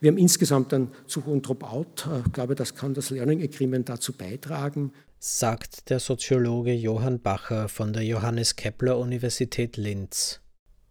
Wir 0.00 0.10
haben 0.10 0.18
insgesamt 0.18 0.72
einen 0.72 0.88
zu 1.06 1.24
hohen 1.26 1.42
Dropout. 1.42 2.08
Ich 2.26 2.32
glaube, 2.32 2.54
das 2.54 2.74
kann 2.74 2.94
das 2.94 3.10
Learning 3.10 3.42
Agreement 3.42 3.63
dazu 3.84 4.12
beitragen 4.12 4.92
sagt 5.18 5.88
der 5.88 6.00
Soziologe 6.00 6.74
Johann 6.74 7.20
Bacher 7.20 7.68
von 7.68 7.92
der 7.92 8.04
Johannes 8.04 8.56
Kepler 8.56 8.98
Universität 8.98 9.76
Linz. 9.76 10.40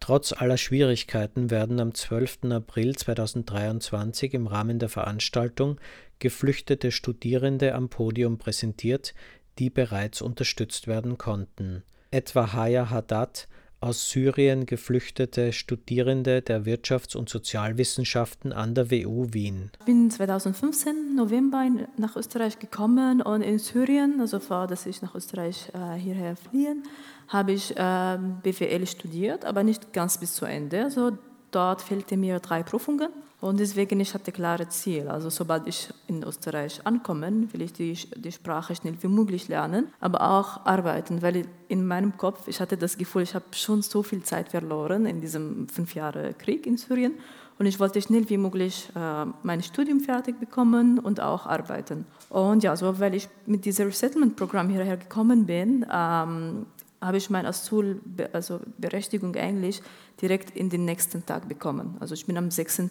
Trotz 0.00 0.32
aller 0.32 0.58
Schwierigkeiten 0.58 1.50
werden 1.50 1.80
am 1.80 1.94
12. 1.94 2.50
April 2.50 2.96
2023 2.96 4.34
im 4.34 4.46
Rahmen 4.46 4.78
der 4.78 4.88
Veranstaltung 4.88 5.80
geflüchtete 6.18 6.90
Studierende 6.90 7.74
am 7.74 7.88
Podium 7.88 8.38
präsentiert, 8.38 9.14
die 9.58 9.70
bereits 9.70 10.20
unterstützt 10.20 10.88
werden 10.88 11.16
konnten. 11.16 11.84
Etwa 12.10 12.52
Haya 12.52 12.90
Haddad, 12.90 13.48
aus 13.84 14.08
Syrien 14.08 14.64
geflüchtete 14.64 15.52
Studierende 15.52 16.40
der 16.40 16.64
Wirtschafts- 16.64 17.16
und 17.16 17.28
Sozialwissenschaften 17.28 18.52
an 18.52 18.74
der 18.74 18.90
WU 18.90 19.26
Wien. 19.32 19.70
Ich 19.80 19.84
bin 19.84 20.10
2015 20.10 21.14
November 21.14 21.64
nach 21.98 22.16
Österreich 22.16 22.58
gekommen 22.58 23.20
und 23.20 23.42
in 23.42 23.58
Syrien, 23.58 24.20
also 24.20 24.40
vor, 24.40 24.66
dass 24.66 24.86
ich 24.86 25.02
nach 25.02 25.14
Österreich 25.14 25.70
äh, 25.74 25.98
hierher 25.98 26.36
fliehen, 26.36 26.82
habe 27.28 27.52
ich 27.52 27.76
äh, 27.76 28.18
BWL 28.42 28.86
studiert, 28.86 29.44
aber 29.44 29.62
nicht 29.62 29.92
ganz 29.92 30.18
bis 30.18 30.34
zu 30.34 30.46
Ende. 30.46 30.84
Also 30.84 31.12
dort 31.50 31.82
fehlten 31.82 32.20
mir 32.20 32.40
drei 32.40 32.62
Prüfungen 32.62 33.10
und 33.40 33.60
deswegen 33.60 34.00
ich 34.00 34.14
hatte 34.14 34.32
klare 34.32 34.68
Ziel. 34.68 35.08
Also 35.08 35.30
sobald 35.30 35.66
ich 35.66 35.90
in 36.06 36.22
Österreich 36.22 36.80
ankomme, 36.84 37.52
will 37.52 37.62
ich 37.62 37.72
die, 37.72 37.94
die 38.16 38.32
Sprache 38.32 38.74
schnell 38.74 38.96
wie 39.00 39.08
möglich 39.08 39.48
lernen, 39.48 39.88
aber 40.00 40.20
auch 40.22 40.64
arbeiten, 40.64 41.22
weil 41.22 41.46
in 41.68 41.86
meinem 41.86 42.16
Kopf 42.16 42.48
ich 42.48 42.60
hatte 42.60 42.76
das 42.76 42.96
Gefühl, 42.96 43.22
ich 43.22 43.34
habe 43.34 43.44
schon 43.52 43.82
so 43.82 44.02
viel 44.02 44.22
Zeit 44.22 44.50
verloren 44.50 45.06
in 45.06 45.20
diesem 45.20 45.68
fünf 45.68 45.94
Jahre 45.94 46.34
Krieg 46.34 46.66
in 46.66 46.76
Syrien 46.76 47.14
und 47.58 47.66
ich 47.66 47.78
wollte 47.78 48.02
schnell 48.02 48.28
wie 48.28 48.36
möglich 48.36 48.88
äh, 48.96 49.26
mein 49.42 49.62
Studium 49.62 50.00
fertig 50.00 50.40
bekommen 50.40 50.98
und 50.98 51.20
auch 51.20 51.46
arbeiten. 51.46 52.04
Und 52.28 52.64
ja, 52.64 52.74
so 52.76 52.98
weil 52.98 53.14
ich 53.14 53.28
mit 53.46 53.64
diesem 53.64 53.86
Resettlement-Programm 53.86 54.68
hierher 54.68 54.96
gekommen 54.96 55.46
bin, 55.46 55.86
ähm, 55.92 56.66
habe 57.04 57.18
ich 57.18 57.30
meine 57.30 57.48
Asylberechtigung 57.48 59.34
also 59.34 59.46
eigentlich 59.46 59.82
direkt 60.20 60.56
in 60.56 60.70
den 60.70 60.84
nächsten 60.84 61.26
Tag 61.26 61.48
bekommen. 61.48 61.96
Also 62.00 62.14
ich 62.14 62.26
bin 62.26 62.36
am 62.36 62.50
6. 62.50 62.82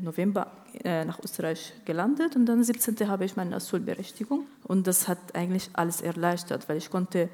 November 0.00 0.52
äh, 0.84 1.04
nach 1.04 1.18
Österreich 1.22 1.72
gelandet 1.84 2.36
und 2.36 2.46
dann 2.46 2.58
am 2.58 2.64
17. 2.64 3.08
habe 3.08 3.24
ich 3.24 3.36
meine 3.36 3.56
Asylberechtigung 3.56 4.46
und 4.64 4.86
das 4.86 5.08
hat 5.08 5.18
eigentlich 5.34 5.70
alles 5.72 6.00
erleichtert, 6.00 6.68
weil 6.68 6.76
ich 6.76 6.90
konnte 6.90 7.28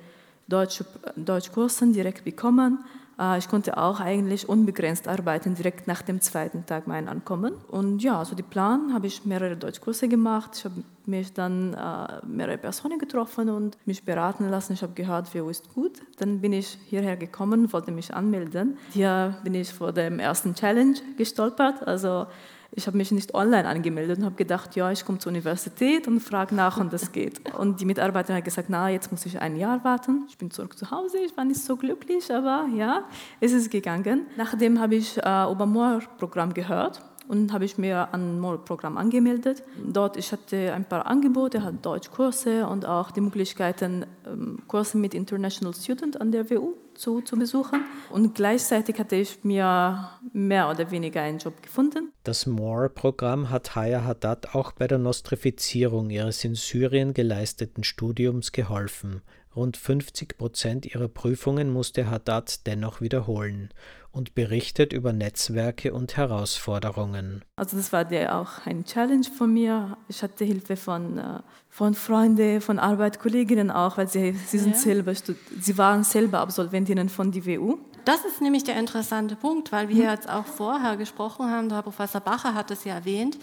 Deutsch, 0.49 0.83
Deutschkursen 1.17 1.93
direkt 1.93 2.25
bekommen 2.25 2.79
äh, 2.79 3.02
ich 3.38 3.49
konnte 3.49 3.76
auch 3.76 4.00
eigentlich 4.00 4.49
unbegrenzt 4.49 5.07
arbeiten, 5.07 5.55
direkt 5.55 5.87
nach 5.87 6.02
dem 6.02 6.21
zweiten 6.21 6.67
Tag 6.67 6.87
mein 6.87 7.09
Ankommen. 7.09 7.55
Und 7.69 8.02
ja, 8.02 8.19
also 8.19 8.35
die 8.35 8.43
Plan 8.43 8.93
habe 8.93 9.07
ich 9.07 9.25
mehrere 9.25 9.57
Deutschkurse 9.57 10.09
gemacht. 10.09 10.50
Ich 10.57 10.64
habe 10.64 10.83
mich 11.07 11.33
dann 11.33 11.75
äh, 11.75 12.26
mehrere 12.26 12.59
Personen 12.59 12.99
getroffen 12.99 13.49
und 13.49 13.79
mich 13.87 14.05
beraten 14.05 14.49
lassen. 14.49 14.73
Ich 14.73 14.83
habe 14.83 14.95
gehört, 14.95 15.35
WU 15.35 15.49
ist 15.50 15.73
gut. 15.75 16.00
Dann 16.19 16.41
bin 16.41 16.52
ich 16.52 16.79
hierher 16.87 17.17
gekommen, 17.17 17.73
wollte 17.73 17.93
mich 17.93 18.12
anmelden. 18.12 18.76
Hier 18.91 19.37
bin 19.45 19.55
ich 19.55 19.73
vor 19.73 19.93
dem 19.93 20.19
ersten 20.19 20.55
Challenge 20.55 20.95
gestolpert. 21.17 21.87
Also 21.87 22.26
ich 22.75 22.87
habe 22.87 22.97
mich 22.97 23.12
nicht 23.12 23.35
online 23.35 23.69
angemeldet 23.69 24.19
und 24.19 24.25
habe 24.25 24.35
gedacht, 24.35 24.75
ja, 24.76 24.91
ich 24.91 25.05
komme 25.05 25.19
zur 25.19 25.31
Universität 25.31 26.09
und 26.09 26.21
frage 26.21 26.55
nach 26.55 26.79
und 26.79 26.93
das 26.93 27.12
geht. 27.12 27.41
Und 27.55 27.81
die 27.81 27.85
Mitarbeiterin 27.85 28.38
hat 28.38 28.45
gesagt, 28.45 28.69
na, 28.71 28.88
jetzt 28.88 29.12
muss 29.12 29.26
ich 29.26 29.38
ein 29.41 29.57
Jahr 29.57 29.85
warten. 29.85 30.25
Ich 30.29 30.38
bin 30.38 30.50
zurück 30.50 30.79
zu 30.79 30.91
Hause, 30.91 31.19
ich 31.19 31.37
war 31.37 31.45
nicht 31.45 31.61
so 31.61 31.76
glücklich, 31.76 32.33
aber 32.33 32.67
ja, 32.75 33.05
es 33.41 33.52
ist 33.52 33.71
gegangen. 33.71 34.26
Nachdem 34.37 34.81
habe 34.81 34.95
ich 34.95 35.19
äh, 35.19 35.52
über 35.52 35.67
Moor-Programm 35.67 36.55
gehört 36.55 37.02
und 37.29 37.52
habe 37.52 37.64
ich 37.64 37.79
mir 37.79 38.12
an 38.12 38.43
ein 38.43 38.64
Programm 38.64 38.97
angemeldet. 38.97 39.62
Dort 39.85 40.17
ich 40.17 40.33
hatte 40.33 40.73
ein 40.73 40.85
paar 40.85 41.07
Angebote, 41.07 41.62
halt 41.62 41.85
Deutschkurse 41.85 42.67
und 42.67 42.87
auch 42.87 43.11
die 43.11 43.21
Möglichkeiten, 43.21 44.07
ähm, 44.26 44.61
Kurse 44.67 44.99
mit 44.99 45.14
International 45.14 45.75
Student 45.75 46.21
an 46.21 46.33
der 46.33 46.50
WU 46.50 46.75
zu, 46.95 47.21
zu 47.21 47.37
besuchen. 47.37 47.85
Und 48.11 48.35
gleichzeitig 48.35 48.99
hatte 48.99 49.17
ich 49.17 49.43
mir 49.45 50.11
mehr 50.33 50.69
oder 50.71 50.91
weniger 50.91 51.23
einen 51.23 51.38
Job 51.38 51.62
gefunden. 51.62 52.12
Das 52.25 52.47
MORE-Programm 52.47 53.50
hat 53.50 53.75
Haya 53.75 54.05
Haddad 54.05 54.55
auch 54.55 54.73
bei 54.73 54.87
der 54.87 54.99
Nostrifizierung 54.99 56.11
ihres 56.11 56.45
in 56.45 56.55
Syrien 56.55 57.14
geleisteten 57.14 57.85
Studiums 57.85 58.52
geholfen. 58.52 59.23
Rund 59.55 59.76
50 59.76 60.38
Prozent 60.38 60.87
ihrer 60.87 61.09
Prüfungen 61.09 61.71
musste 61.71 62.09
Haddad 62.11 62.67
dennoch 62.67 63.02
wiederholen 63.02 63.71
und 64.12 64.35
berichtet 64.35 64.92
über 64.92 65.12
Netzwerke 65.12 65.92
und 65.92 66.16
Herausforderungen. 66.16 67.42
Also 67.57 67.76
das 67.76 67.92
war 67.92 68.04
der 68.04 68.38
auch 68.38 68.66
ein 68.66 68.85
Challenge 68.85 69.25
von 69.25 69.52
mir. 69.52 69.97
Ich 70.09 70.23
hatte 70.23 70.45
Hilfe 70.45 70.76
von, 70.76 71.19
äh, 71.19 71.40
von 71.69 71.95
Freunden, 71.95 72.61
von 72.61 72.78
Arbeitskolleginnen 72.78 73.71
auch, 73.71 73.97
weil 73.97 74.09
sie, 74.09 74.33
sie, 74.33 74.59
sind 74.59 74.75
ja. 74.75 74.78
selber, 74.78 75.14
sie 75.14 75.78
waren 75.78 76.04
selber 76.04 76.40
Absolventinnen 76.40 77.09
von 77.09 77.33
der 77.33 77.47
WU. 77.47 77.78
Das 78.04 78.25
ist 78.25 78.40
nämlich 78.40 78.64
der 78.64 78.78
interessante 78.78 79.37
Punkt, 79.37 79.73
weil 79.73 79.88
wir 79.88 80.04
hm. 80.04 80.11
jetzt 80.11 80.28
auch 80.28 80.45
vorher 80.45 80.97
gesprochen 80.97 81.50
haben, 81.50 81.69
der 81.69 81.78
Herr 81.78 81.83
Professor 81.83 82.21
Bacher 82.21 82.54
hat 82.54 82.71
es 82.71 82.85
ja 82.85 82.95
erwähnt, 82.95 83.38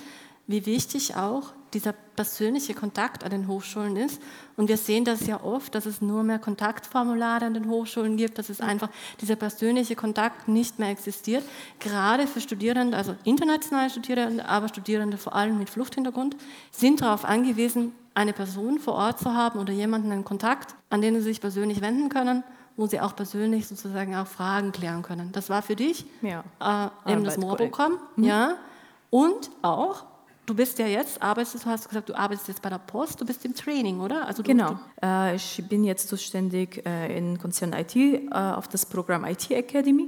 wie 0.49 0.65
wichtig 0.65 1.15
auch 1.15 1.53
dieser 1.75 1.93
persönliche 1.93 2.73
Kontakt 2.73 3.23
an 3.23 3.29
den 3.29 3.47
Hochschulen 3.47 3.95
ist. 3.95 4.19
Und 4.57 4.67
wir 4.67 4.77
sehen 4.77 5.05
das 5.05 5.27
ja 5.27 5.43
oft, 5.43 5.75
dass 5.75 5.85
es 5.85 6.01
nur 6.01 6.23
mehr 6.23 6.39
Kontaktformulare 6.39 7.45
an 7.45 7.53
den 7.53 7.69
Hochschulen 7.69 8.17
gibt, 8.17 8.39
dass 8.39 8.49
es 8.49 8.59
einfach 8.59 8.89
dieser 9.21 9.35
persönliche 9.35 9.95
Kontakt 9.95 10.47
nicht 10.47 10.79
mehr 10.79 10.89
existiert. 10.89 11.43
Gerade 11.79 12.25
für 12.25 12.41
Studierende, 12.41 12.97
also 12.97 13.15
internationale 13.25 13.91
Studierende, 13.91 14.49
aber 14.49 14.69
Studierende 14.69 15.19
vor 15.19 15.35
allem 15.35 15.59
mit 15.59 15.69
Fluchthintergrund, 15.69 16.35
sind 16.71 17.01
darauf 17.01 17.25
angewiesen, 17.25 17.93
eine 18.15 18.33
Person 18.33 18.79
vor 18.79 18.95
Ort 18.95 19.19
zu 19.19 19.35
haben 19.35 19.59
oder 19.59 19.71
jemanden 19.71 20.11
in 20.11 20.25
Kontakt, 20.25 20.73
an 20.89 21.01
den 21.01 21.13
sie 21.15 21.21
sich 21.21 21.39
persönlich 21.39 21.81
wenden 21.81 22.09
können 22.09 22.43
wo 22.75 22.87
sie 22.87 23.01
auch 23.01 23.13
persönlich 23.13 23.67
sozusagen 23.67 24.15
auch 24.15 24.25
Fragen 24.25 24.71
klären 24.71 25.01
können. 25.01 25.33
Das 25.33 25.49
war 25.49 25.61
für 25.61 25.75
dich 25.75 26.05
ja. 26.21 26.45
äh, 26.61 27.11
eben 27.11 27.25
das 27.25 27.37
Moorprogramm, 27.37 27.97
mhm. 28.15 28.23
ja, 28.23 28.55
und 29.09 29.51
auch 29.61 30.05
Du 30.49 30.55
bist 30.55 30.79
ja 30.79 30.87
jetzt, 30.87 31.21
arbeitest, 31.21 31.63
du 31.63 31.69
hast 31.69 31.87
gesagt, 31.87 32.09
du 32.09 32.17
arbeitest 32.17 32.47
jetzt 32.47 32.63
bei 32.63 32.71
der 32.71 32.79
Post, 32.79 33.21
du 33.21 33.25
bist 33.25 33.45
im 33.45 33.53
Training, 33.53 33.99
oder? 33.99 34.27
Also 34.27 34.41
genau. 34.41 34.79
Äh, 34.99 35.35
ich 35.35 35.63
bin 35.69 35.83
jetzt 35.83 36.09
zuständig 36.09 36.83
äh, 36.87 37.15
in 37.15 37.37
Konzern 37.37 37.71
IT 37.71 37.95
äh, 37.95 38.29
auf 38.31 38.67
das 38.67 38.87
Programm 38.87 39.25
IT 39.25 39.51
Academy 39.51 40.07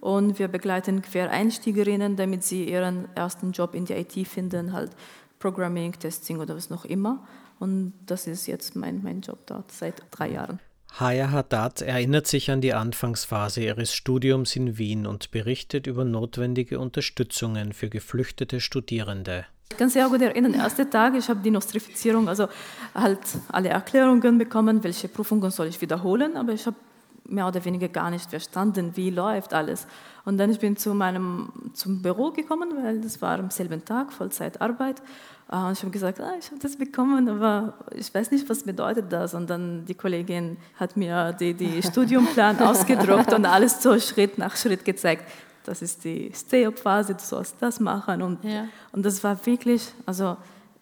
und 0.00 0.38
wir 0.38 0.48
begleiten 0.48 1.02
Quereinstiegerinnen, 1.02 2.16
damit 2.16 2.42
sie 2.42 2.70
ihren 2.70 3.14
ersten 3.14 3.52
Job 3.52 3.74
in 3.74 3.84
der 3.84 4.00
IT 4.00 4.26
finden, 4.26 4.72
halt 4.72 4.92
Programming, 5.38 5.92
Testing 5.92 6.38
oder 6.38 6.56
was 6.56 6.70
noch 6.70 6.86
immer. 6.86 7.28
Und 7.58 7.92
das 8.06 8.26
ist 8.26 8.46
jetzt 8.46 8.74
mein, 8.74 9.02
mein 9.02 9.20
Job 9.20 9.40
dort 9.44 9.70
seit 9.72 10.02
drei 10.10 10.30
Jahren. 10.30 10.58
Haya 10.98 11.32
Haddad 11.32 11.82
erinnert 11.82 12.26
sich 12.26 12.50
an 12.50 12.62
die 12.62 12.72
Anfangsphase 12.72 13.62
ihres 13.62 13.92
Studiums 13.92 14.56
in 14.56 14.78
Wien 14.78 15.06
und 15.06 15.32
berichtet 15.32 15.86
über 15.86 16.06
notwendige 16.06 16.80
Unterstützungen 16.80 17.74
für 17.74 17.90
geflüchtete 17.90 18.58
Studierende. 18.58 19.44
Ich 19.72 19.78
kann 19.78 19.88
sehr 19.88 20.06
gut 20.06 20.20
erinnern, 20.20 20.52
erste 20.52 20.88
Tag, 20.88 21.14
ich 21.14 21.26
habe 21.30 21.40
die 21.40 21.50
Nostrifizierung, 21.50 22.28
also 22.28 22.46
halt 22.94 23.20
alle 23.50 23.70
Erklärungen 23.70 24.36
bekommen, 24.36 24.84
welche 24.84 25.08
Prüfungen 25.08 25.50
soll 25.50 25.68
ich 25.68 25.80
wiederholen, 25.80 26.36
aber 26.36 26.52
ich 26.52 26.66
habe 26.66 26.76
mehr 27.24 27.48
oder 27.48 27.64
weniger 27.64 27.88
gar 27.88 28.10
nicht 28.10 28.28
verstanden, 28.28 28.92
wie 28.96 29.08
läuft 29.08 29.54
alles. 29.54 29.86
Und 30.26 30.36
dann 30.36 30.50
ich 30.50 30.58
bin 30.58 30.76
zu 30.76 30.92
meinem 30.92 31.50
zum 31.72 32.02
Büro 32.02 32.32
gekommen, 32.32 32.68
weil 32.82 33.00
das 33.00 33.22
war 33.22 33.38
am 33.38 33.48
selben 33.48 33.82
Tag 33.82 34.12
Vollzeitarbeit. 34.12 35.00
Äh, 35.50 35.56
und 35.56 35.72
ich 35.72 35.80
habe 35.80 35.90
gesagt, 35.90 36.20
ah, 36.20 36.34
ich 36.38 36.50
habe 36.50 36.60
das 36.60 36.76
bekommen, 36.76 37.26
aber 37.30 37.72
ich 37.94 38.14
weiß 38.14 38.30
nicht, 38.30 38.46
was 38.50 38.64
bedeutet 38.64 39.10
das. 39.10 39.32
Und 39.32 39.48
dann 39.48 39.86
die 39.86 39.94
Kollegin 39.94 40.58
hat 40.78 40.98
mir 40.98 41.32
die, 41.32 41.54
die 41.54 41.82
Studiumplan 41.82 42.58
ausgedruckt 42.60 43.32
und 43.32 43.46
alles 43.46 43.82
so 43.82 43.98
Schritt 43.98 44.36
nach 44.36 44.54
Schritt 44.54 44.84
gezeigt. 44.84 45.24
Das 45.64 45.82
ist 45.82 46.04
die 46.04 46.32
Stay-up-Phase, 46.34 47.14
du 47.14 47.20
sollst 47.22 47.56
das 47.60 47.80
machen. 47.80 48.22
Und, 48.22 48.44
ja. 48.44 48.66
und 48.92 49.04
das 49.04 49.22
war 49.22 49.44
wirklich, 49.46 49.92
also 50.06 50.36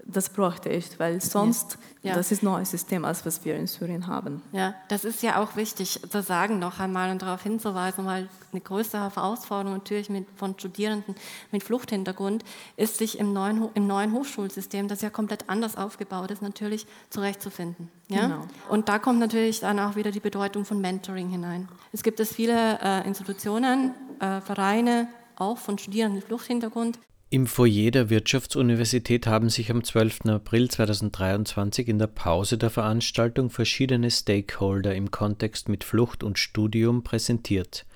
das 0.07 0.31
bräuchte 0.31 0.69
ich, 0.69 0.99
weil 0.99 1.21
sonst, 1.21 1.79
ja. 2.03 2.11
Ja. 2.11 2.17
das 2.17 2.33
ist 2.33 2.43
ein 2.43 2.47
neues 2.47 2.71
System, 2.71 3.05
als 3.05 3.25
was 3.27 3.45
wir 3.45 3.57
in 3.57 3.67
Syrien 3.67 4.07
haben. 4.07 4.43
Ja, 4.53 4.75
das 4.89 5.05
ist 5.05 5.23
ja 5.23 5.41
auch 5.41 5.57
wichtig 5.57 6.01
zu 6.09 6.23
sagen 6.23 6.59
noch 6.59 6.81
einmal 6.81 7.11
und 7.11 7.23
darauf 7.23 7.43
hinzuweisen, 7.43 8.07
weil 8.07 8.29
eine 8.53 8.61
größere 8.61 9.15
Herausforderung 9.15 9.79
natürlich 9.79 10.09
mit, 10.09 10.27
von 10.37 10.59
Studierenden 10.59 11.15
mit 11.53 11.63
Fluchthintergrund 11.63 12.45
ist, 12.77 12.99
sich 12.99 13.19
im 13.19 13.33
neuen, 13.33 13.69
im 13.75 13.87
neuen 13.87 14.13
Hochschulsystem, 14.13 14.89
das 14.89 15.03
ja 15.03 15.11
komplett 15.11 15.49
anders 15.49 15.77
aufgebaut 15.77 16.31
ist, 16.31 16.43
natürlich 16.43 16.87
zurechtzufinden. 17.11 17.89
Ja? 18.09 18.23
Genau. 18.23 18.47
Und 18.69 18.89
da 18.89 18.99
kommt 18.99 19.19
natürlich 19.19 19.61
dann 19.61 19.79
auch 19.79 19.97
wieder 19.97 20.11
die 20.11 20.21
Bedeutung 20.21 20.65
von 20.65 20.81
Mentoring 20.81 21.29
hinein. 21.29 21.69
Es 21.93 22.03
gibt 22.03 22.21
es 22.21 22.33
viele 22.33 22.79
äh, 22.81 23.07
Institutionen, 23.07 23.95
äh, 24.21 24.41
Vereine, 24.41 25.09
auch 25.37 25.59
von 25.59 25.79
Studierenden 25.79 26.17
mit 26.17 26.27
Fluchthintergrund, 26.27 26.99
im 27.33 27.47
Foyer 27.47 27.93
der 27.93 28.11
Wirtschaftsuniversität 28.11 29.29
haben 29.29 29.51
sich 29.51 29.71
am 29.71 29.85
12. 29.85 30.27
April 30.27 30.69
2023 30.69 31.87
in 31.87 32.01
der 32.01 32.09
Pause 32.09 32.59
der 32.59 32.71
Veranstaltung 32.71 33.51
verschiedene 33.51 34.11
Stakeholder 34.11 34.97
im 34.97 35.13
Kontext 35.13 35.69
mit 35.69 35.85
Flucht 35.85 36.25
und 36.25 36.41
Studium 36.41 37.05
präsentiert, 37.05 37.87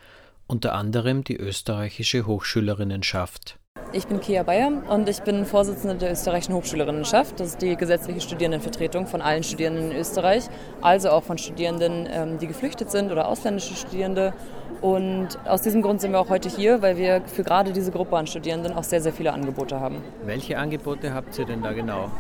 unter 0.47 0.75
anderem 0.75 1.25
die 1.25 1.37
österreichische 1.37 2.27
Hochschülerinnenschaft. 2.27 3.59
Ich 3.97 4.09
bin 4.09 4.21
Kia 4.21 4.43
Bayer 4.43 4.73
und 4.89 5.09
ich 5.09 5.23
bin 5.23 5.47
Vorsitzende 5.47 5.95
der 5.95 6.11
österreichischen 6.11 6.53
Hochschülerinnenschaft. 6.57 7.39
Das 7.39 7.51
ist 7.51 7.63
die 7.63 7.77
gesetzliche 7.77 8.21
Studierendenvertretung 8.21 9.07
von 9.07 9.23
allen 9.23 9.45
Studierenden 9.45 9.93
in 9.93 9.97
Österreich, 9.97 10.49
also 10.83 11.11
auch 11.11 11.23
von 11.23 11.39
Studierenden, 11.39 12.09
ähm, 12.11 12.39
die 12.39 12.49
geflüchtet 12.49 12.91
sind 12.91 13.13
oder 13.13 13.29
ausländische 13.29 13.77
Studierende 13.77 14.33
und 14.81 15.39
aus 15.47 15.63
diesem 15.63 15.81
Grund 15.81 16.01
sind 16.01 16.11
wir 16.11 16.19
auch 16.19 16.29
heute 16.29 16.49
hier, 16.49 16.83
weil 16.83 16.97
wir 16.97 17.23
für 17.27 17.45
gerade 17.45 17.73
diese 17.73 17.93
Gruppe 17.93 18.17
an 18.17 18.27
Studierenden 18.27 18.73
auch 18.73 18.83
sehr, 18.83 19.01
sehr 19.01 19.13
viele 19.13 19.33
Angebote 19.33 19.79
haben. 19.79 20.03
Welche 20.27 20.59
Angebote 20.59 21.15
habt 21.15 21.39
ihr 21.39 21.45
denn 21.45 21.63
da 21.63 21.73
genau? 21.73 22.11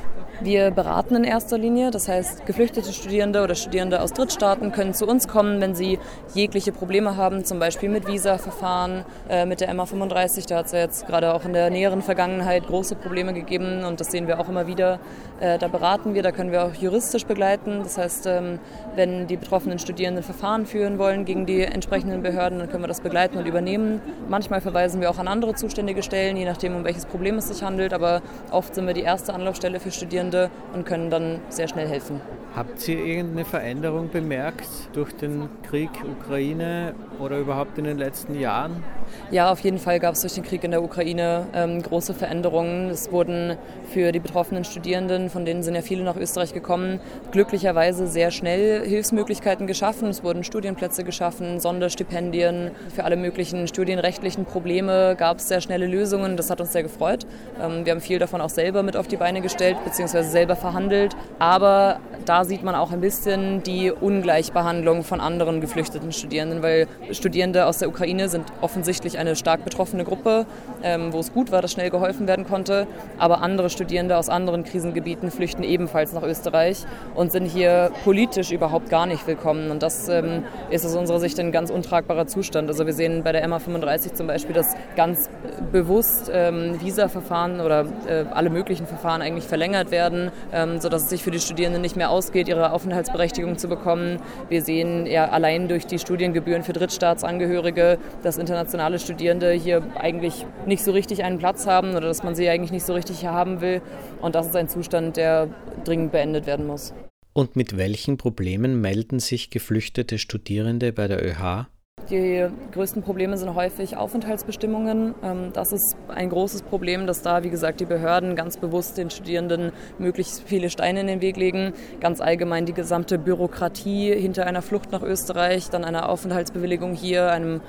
Wir 0.41 0.73
beraten 0.73 1.14
in 1.14 1.25
erster 1.25 1.57
Linie, 1.57 1.93
das 1.93 2.09
heißt, 2.09 2.45
geflüchtete 2.45 2.93
Studierende 2.93 3.43
oder 3.43 3.55
Studierende 3.55 4.03
aus 4.03 4.12
Drittstaaten 4.12 4.73
können 4.73 4.93
zu 4.93 5.07
uns 5.07 5.29
kommen, 5.29 5.61
wenn 5.61 5.76
sie 5.76 5.99
jegliche 6.35 6.73
Probleme 6.73 7.17
haben, 7.17 7.45
zum 7.45 7.61
Beispiel 7.61 7.88
mit 7.88 8.09
Visa-Verfahren, 8.09 9.05
äh, 9.29 9.47
mit 9.47 9.61
der 9.61 9.73
MA35. 9.73 10.49
Da 10.49 10.57
hat 10.57 10.67
es 10.67 10.73
ja 10.73 10.81
jetzt 10.81 11.07
gerade 11.07 11.33
auch 11.33 11.45
in 11.45 11.53
der 11.53 11.71
näheren 11.71 12.03
Vergangenheit 12.03 12.67
große 12.67 12.97
Probleme 12.97 13.33
gegeben 13.33 13.85
und 13.85 14.00
das 14.00 14.11
sehen 14.11 14.26
wir 14.26 14.41
auch 14.41 14.49
immer 14.49 14.67
wieder. 14.67 14.99
Äh, 15.41 15.59
da 15.59 15.69
beraten 15.69 16.14
wir, 16.14 16.23
da 16.23 16.33
können 16.33 16.50
wir 16.50 16.64
auch 16.64 16.75
juristisch 16.75 17.26
begleiten. 17.26 17.81
Das 17.85 17.97
heißt, 17.97 18.26
ähm, 18.26 18.59
wenn 18.97 19.29
die 19.29 19.37
betroffenen 19.37 19.79
Studierenden 19.79 20.25
Verfahren 20.25 20.67
führen 20.67 20.99
wollen 20.99 21.25
gegen 21.25 21.47
die 21.47 21.62
entsprechenden 21.62 22.23
Behörden, 22.23 22.59
dann 22.59 22.69
können 22.69 22.83
wir 22.83 22.88
das 22.88 23.00
begleiten 23.00 23.38
und 23.38 23.47
übernehmen. 23.47 24.00
Manchmal 24.29 24.61
verweisen 24.61 25.00
wir 25.00 25.11
auch 25.11 25.19
an 25.19 25.29
andere 25.29 25.55
zuständige 25.55 26.03
Stellen, 26.03 26.37
je 26.37 26.45
nachdem, 26.45 26.75
um 26.75 26.85
welches 26.85 27.07
Problem 27.07 27.37
es 27.37 27.49
sich 27.49 27.62
handelt, 27.62 27.93
aber 27.93 28.21
oft 28.50 28.75
sind 28.75 28.87
wir 28.87 28.95
die 28.95 29.03
erste 29.03 29.33
Anlaufstelle 29.33 29.79
für 29.79 29.93
Studierende 29.93 30.25
Studierende 30.35 30.50
und 30.73 30.85
können 30.85 31.11
dann 31.11 31.41
sehr 31.49 31.69
schnell 31.69 31.88
helfen. 31.88 32.21
Habt 32.55 32.87
ihr 32.88 33.05
irgendeine 33.05 33.45
Veränderung 33.45 34.11
bemerkt 34.11 34.69
durch 34.93 35.12
den 35.12 35.49
Krieg 35.69 35.91
Ukraine 36.21 36.95
oder 37.19 37.38
überhaupt 37.38 37.79
in 37.79 37.85
den 37.85 37.99
letzten 37.99 38.38
Jahren? 38.38 38.85
Ja, 39.33 39.50
auf 39.50 39.61
jeden 39.61 39.79
Fall 39.79 39.99
gab 39.99 40.14
es 40.14 40.21
durch 40.21 40.35
den 40.35 40.45
Krieg 40.45 40.62
in 40.62 40.71
der 40.71 40.83
Ukraine 40.83 41.47
ähm, 41.53 41.83
große 41.83 42.14
Veränderungen. 42.14 42.91
Es 42.91 43.11
wurden 43.11 43.57
für 43.93 44.12
die 44.12 44.21
betroffenen 44.21 44.64
Studierenden, 44.64 45.31
von 45.31 45.45
denen 45.45 45.64
sind 45.64 45.75
ja 45.75 45.83
viele 45.83 46.05
nach 46.05 46.17
Österreich 46.17 46.55
gekommen, 46.55 47.00
glücklicherweise 47.33 48.07
sehr 48.07 48.31
schnell 48.31 48.87
Hilfsmöglichkeiten 48.87 49.67
geschaffen. 49.67 50.09
Es 50.09 50.23
wurden 50.23 50.44
Studienplätze 50.44 51.03
geschaffen, 51.03 51.59
Sonderstipendien 51.59 52.70
für 52.94 53.03
alle 53.03 53.16
möglichen 53.16 53.66
studienrechtlichen 53.66 54.44
Probleme 54.44 55.16
gab 55.18 55.38
es 55.38 55.49
sehr 55.49 55.61
schnelle 55.61 55.88
Lösungen. 55.88 56.37
Das 56.37 56.51
hat 56.51 56.61
uns 56.61 56.73
sehr 56.73 56.85
gefreut. 56.85 57.27
Ähm, 57.61 57.85
wir 57.85 57.92
haben 57.92 58.01
viel 58.01 58.20
davon 58.20 58.40
auch 58.40 58.51
selber 58.51 58.85
mit 58.85 58.97
auf 58.97 59.09
die 59.09 59.16
Beine 59.16 59.40
gestellt 59.40 59.77
bzw. 60.14 60.22
selber 60.22 60.57
verhandelt. 60.57 61.16
Aber 61.38 61.98
da 62.24 62.44
sieht 62.44 62.62
man 62.62 62.74
auch 62.74 62.90
ein 62.90 63.00
bisschen 63.00 63.62
die 63.62 63.90
Ungleichbehandlung 63.90 65.05
von 65.05 65.20
anderen 65.20 65.61
geflüchteten 65.61 66.12
Studierenden, 66.12 66.62
weil 66.62 66.87
Studierende 67.11 67.66
aus 67.66 67.79
der 67.79 67.88
Ukraine 67.88 68.29
sind 68.29 68.46
offensichtlich 68.61 69.18
eine 69.18 69.37
stark 69.37 69.64
betroffene 69.64 70.05
Gruppe, 70.05 70.46
ähm, 70.83 71.12
wo 71.12 71.18
es 71.18 71.33
gut 71.33 71.53
war, 71.53 71.61
dass 71.61 71.72
schnell 71.72 71.90
geholfen 71.90 72.27
werden 72.27 72.46
konnte. 72.46 72.87
Aber 73.18 73.42
andere 73.42 73.68
Studierende 73.68 74.16
aus 74.16 74.29
anderen 74.29 74.64
Krisengebieten 74.64 75.31
flüchten 75.31 75.62
ebenfalls 75.62 76.12
nach 76.12 76.22
Österreich 76.22 76.85
und 77.14 77.33
sind 77.33 77.46
hier 77.46 77.90
politisch 78.05 78.53
überhaupt 78.53 78.88
gar 78.88 79.07
nicht 79.07 79.27
willkommen. 79.27 79.70
Und 79.70 79.83
das 79.83 80.09
ähm, 80.09 80.44
ist 80.70 80.87
aus 80.87 80.94
unserer 80.94 81.20
Sicht 81.20 81.38
ein 81.40 81.53
ganz 81.53 81.70
untragbarer 81.70 82.27
Zustand. 82.27 82.68
Also 82.68 82.87
wir 82.87 82.94
sehen 82.94 83.22
bei 83.22 83.33
der 83.33 83.46
MA35 83.46 84.14
zum 84.14 84.27
Beispiel, 84.27 84.55
dass 84.55 84.74
ganz 84.96 85.29
bewusst 85.72 86.31
ähm, 86.33 86.81
Visa-Verfahren 86.81 87.61
oder 87.61 87.87
äh, 88.07 88.24
alle 88.33 88.50
möglichen 88.50 88.87
Verfahren 88.87 89.20
eigentlich 89.20 89.44
verlängert 89.44 89.90
werden, 89.90 90.04
ähm, 90.53 90.81
sodass 90.81 91.05
es 91.05 91.11
sich 91.11 91.23
für 91.23 91.31
die 91.31 91.38
Studierenden 91.38 91.83
nicht 91.83 91.97
mehr 91.97 92.11
ausgeht, 92.11 92.49
ihre 92.49 92.73
Aufenthaltsberechtigung 92.73 93.59
zu 93.59 93.69
bekommen. 93.69 94.19
Wir 94.49 94.62
sehen 94.62 95.07
ja 95.07 95.29
allein 95.29 95.69
durch 95.69 95.87
die 95.87 95.99
Studiengebühren 95.99 96.62
für 96.62 96.73
Drittstaatsangehörige, 96.73 97.99
dass 98.23 98.38
internationale 98.38 98.99
Studierende 98.99 99.53
hier 99.53 99.83
eigentlich 99.99 100.47
nicht 100.67 100.85
so 100.85 100.93
richtig 100.93 101.25
einen 101.25 101.38
Platz 101.38 101.67
haben 101.67 101.90
oder 101.90 102.09
dass 102.09 102.23
man 102.23 102.35
sie 102.35 102.49
eigentlich 102.49 102.73
nicht 102.73 102.87
so 102.87 102.95
richtig 102.95 103.21
hier 103.21 103.33
haben 103.33 103.61
will. 103.61 103.83
Und 104.21 104.35
das 104.35 104.47
ist 104.47 104.57
ein 104.57 104.69
Zustand, 104.69 105.17
der 105.17 105.49
dringend 105.85 106.12
beendet 106.12 106.47
werden 106.47 106.67
muss. 106.67 106.95
Und 107.33 107.57
mit 107.57 107.77
welchen 107.77 108.17
Problemen 108.17 108.81
melden 108.81 109.19
sich 109.19 109.51
geflüchtete 109.51 110.19
Studierende 110.19 110.93
bei 110.93 111.09
der 111.09 111.25
ÖH? 111.25 111.67
Die 112.11 112.47
größten 112.73 113.03
Probleme 113.03 113.38
sind 113.38 113.55
häufig 113.55 113.97
Aufenthaltsbestimmungen. 113.97 115.14
Ähm, 115.23 115.53
das 115.55 115.73
ist 115.73 115.97
ein 116.09 116.29
großes 116.29 116.61
Problem, 116.62 117.07
dass 117.07 117.23
da, 117.23 117.43
wie 117.45 117.49
gesagt, 117.49 117.81
die 117.81 117.87
Behörden 117.87 118.37
ganz 118.37 118.59
bewusst 118.59 118.99
den 118.99 119.09
Studierenden 119.09 119.73
möglichst 119.99 120.43
viele 120.43 120.69
Steine 120.69 121.01
in 121.01 121.07
den 121.07 121.23
Weg 121.23 121.38
legen. 121.38 121.73
Ganz 122.01 122.21
allgemein 122.21 122.67
die 122.67 122.75
gesamte 122.75 123.19
Bürokratie 123.19 124.14
hinter 124.14 124.47
einer 124.47 124.61
Flucht 124.61 124.93
nach 124.93 125.03
Österreich, 125.03 125.71
dann 125.71 125.83
einer 125.83 126.11
Aufenthaltsbewilligung 126.11 126.93
hier, 126.93 127.31
einem, 127.31 127.62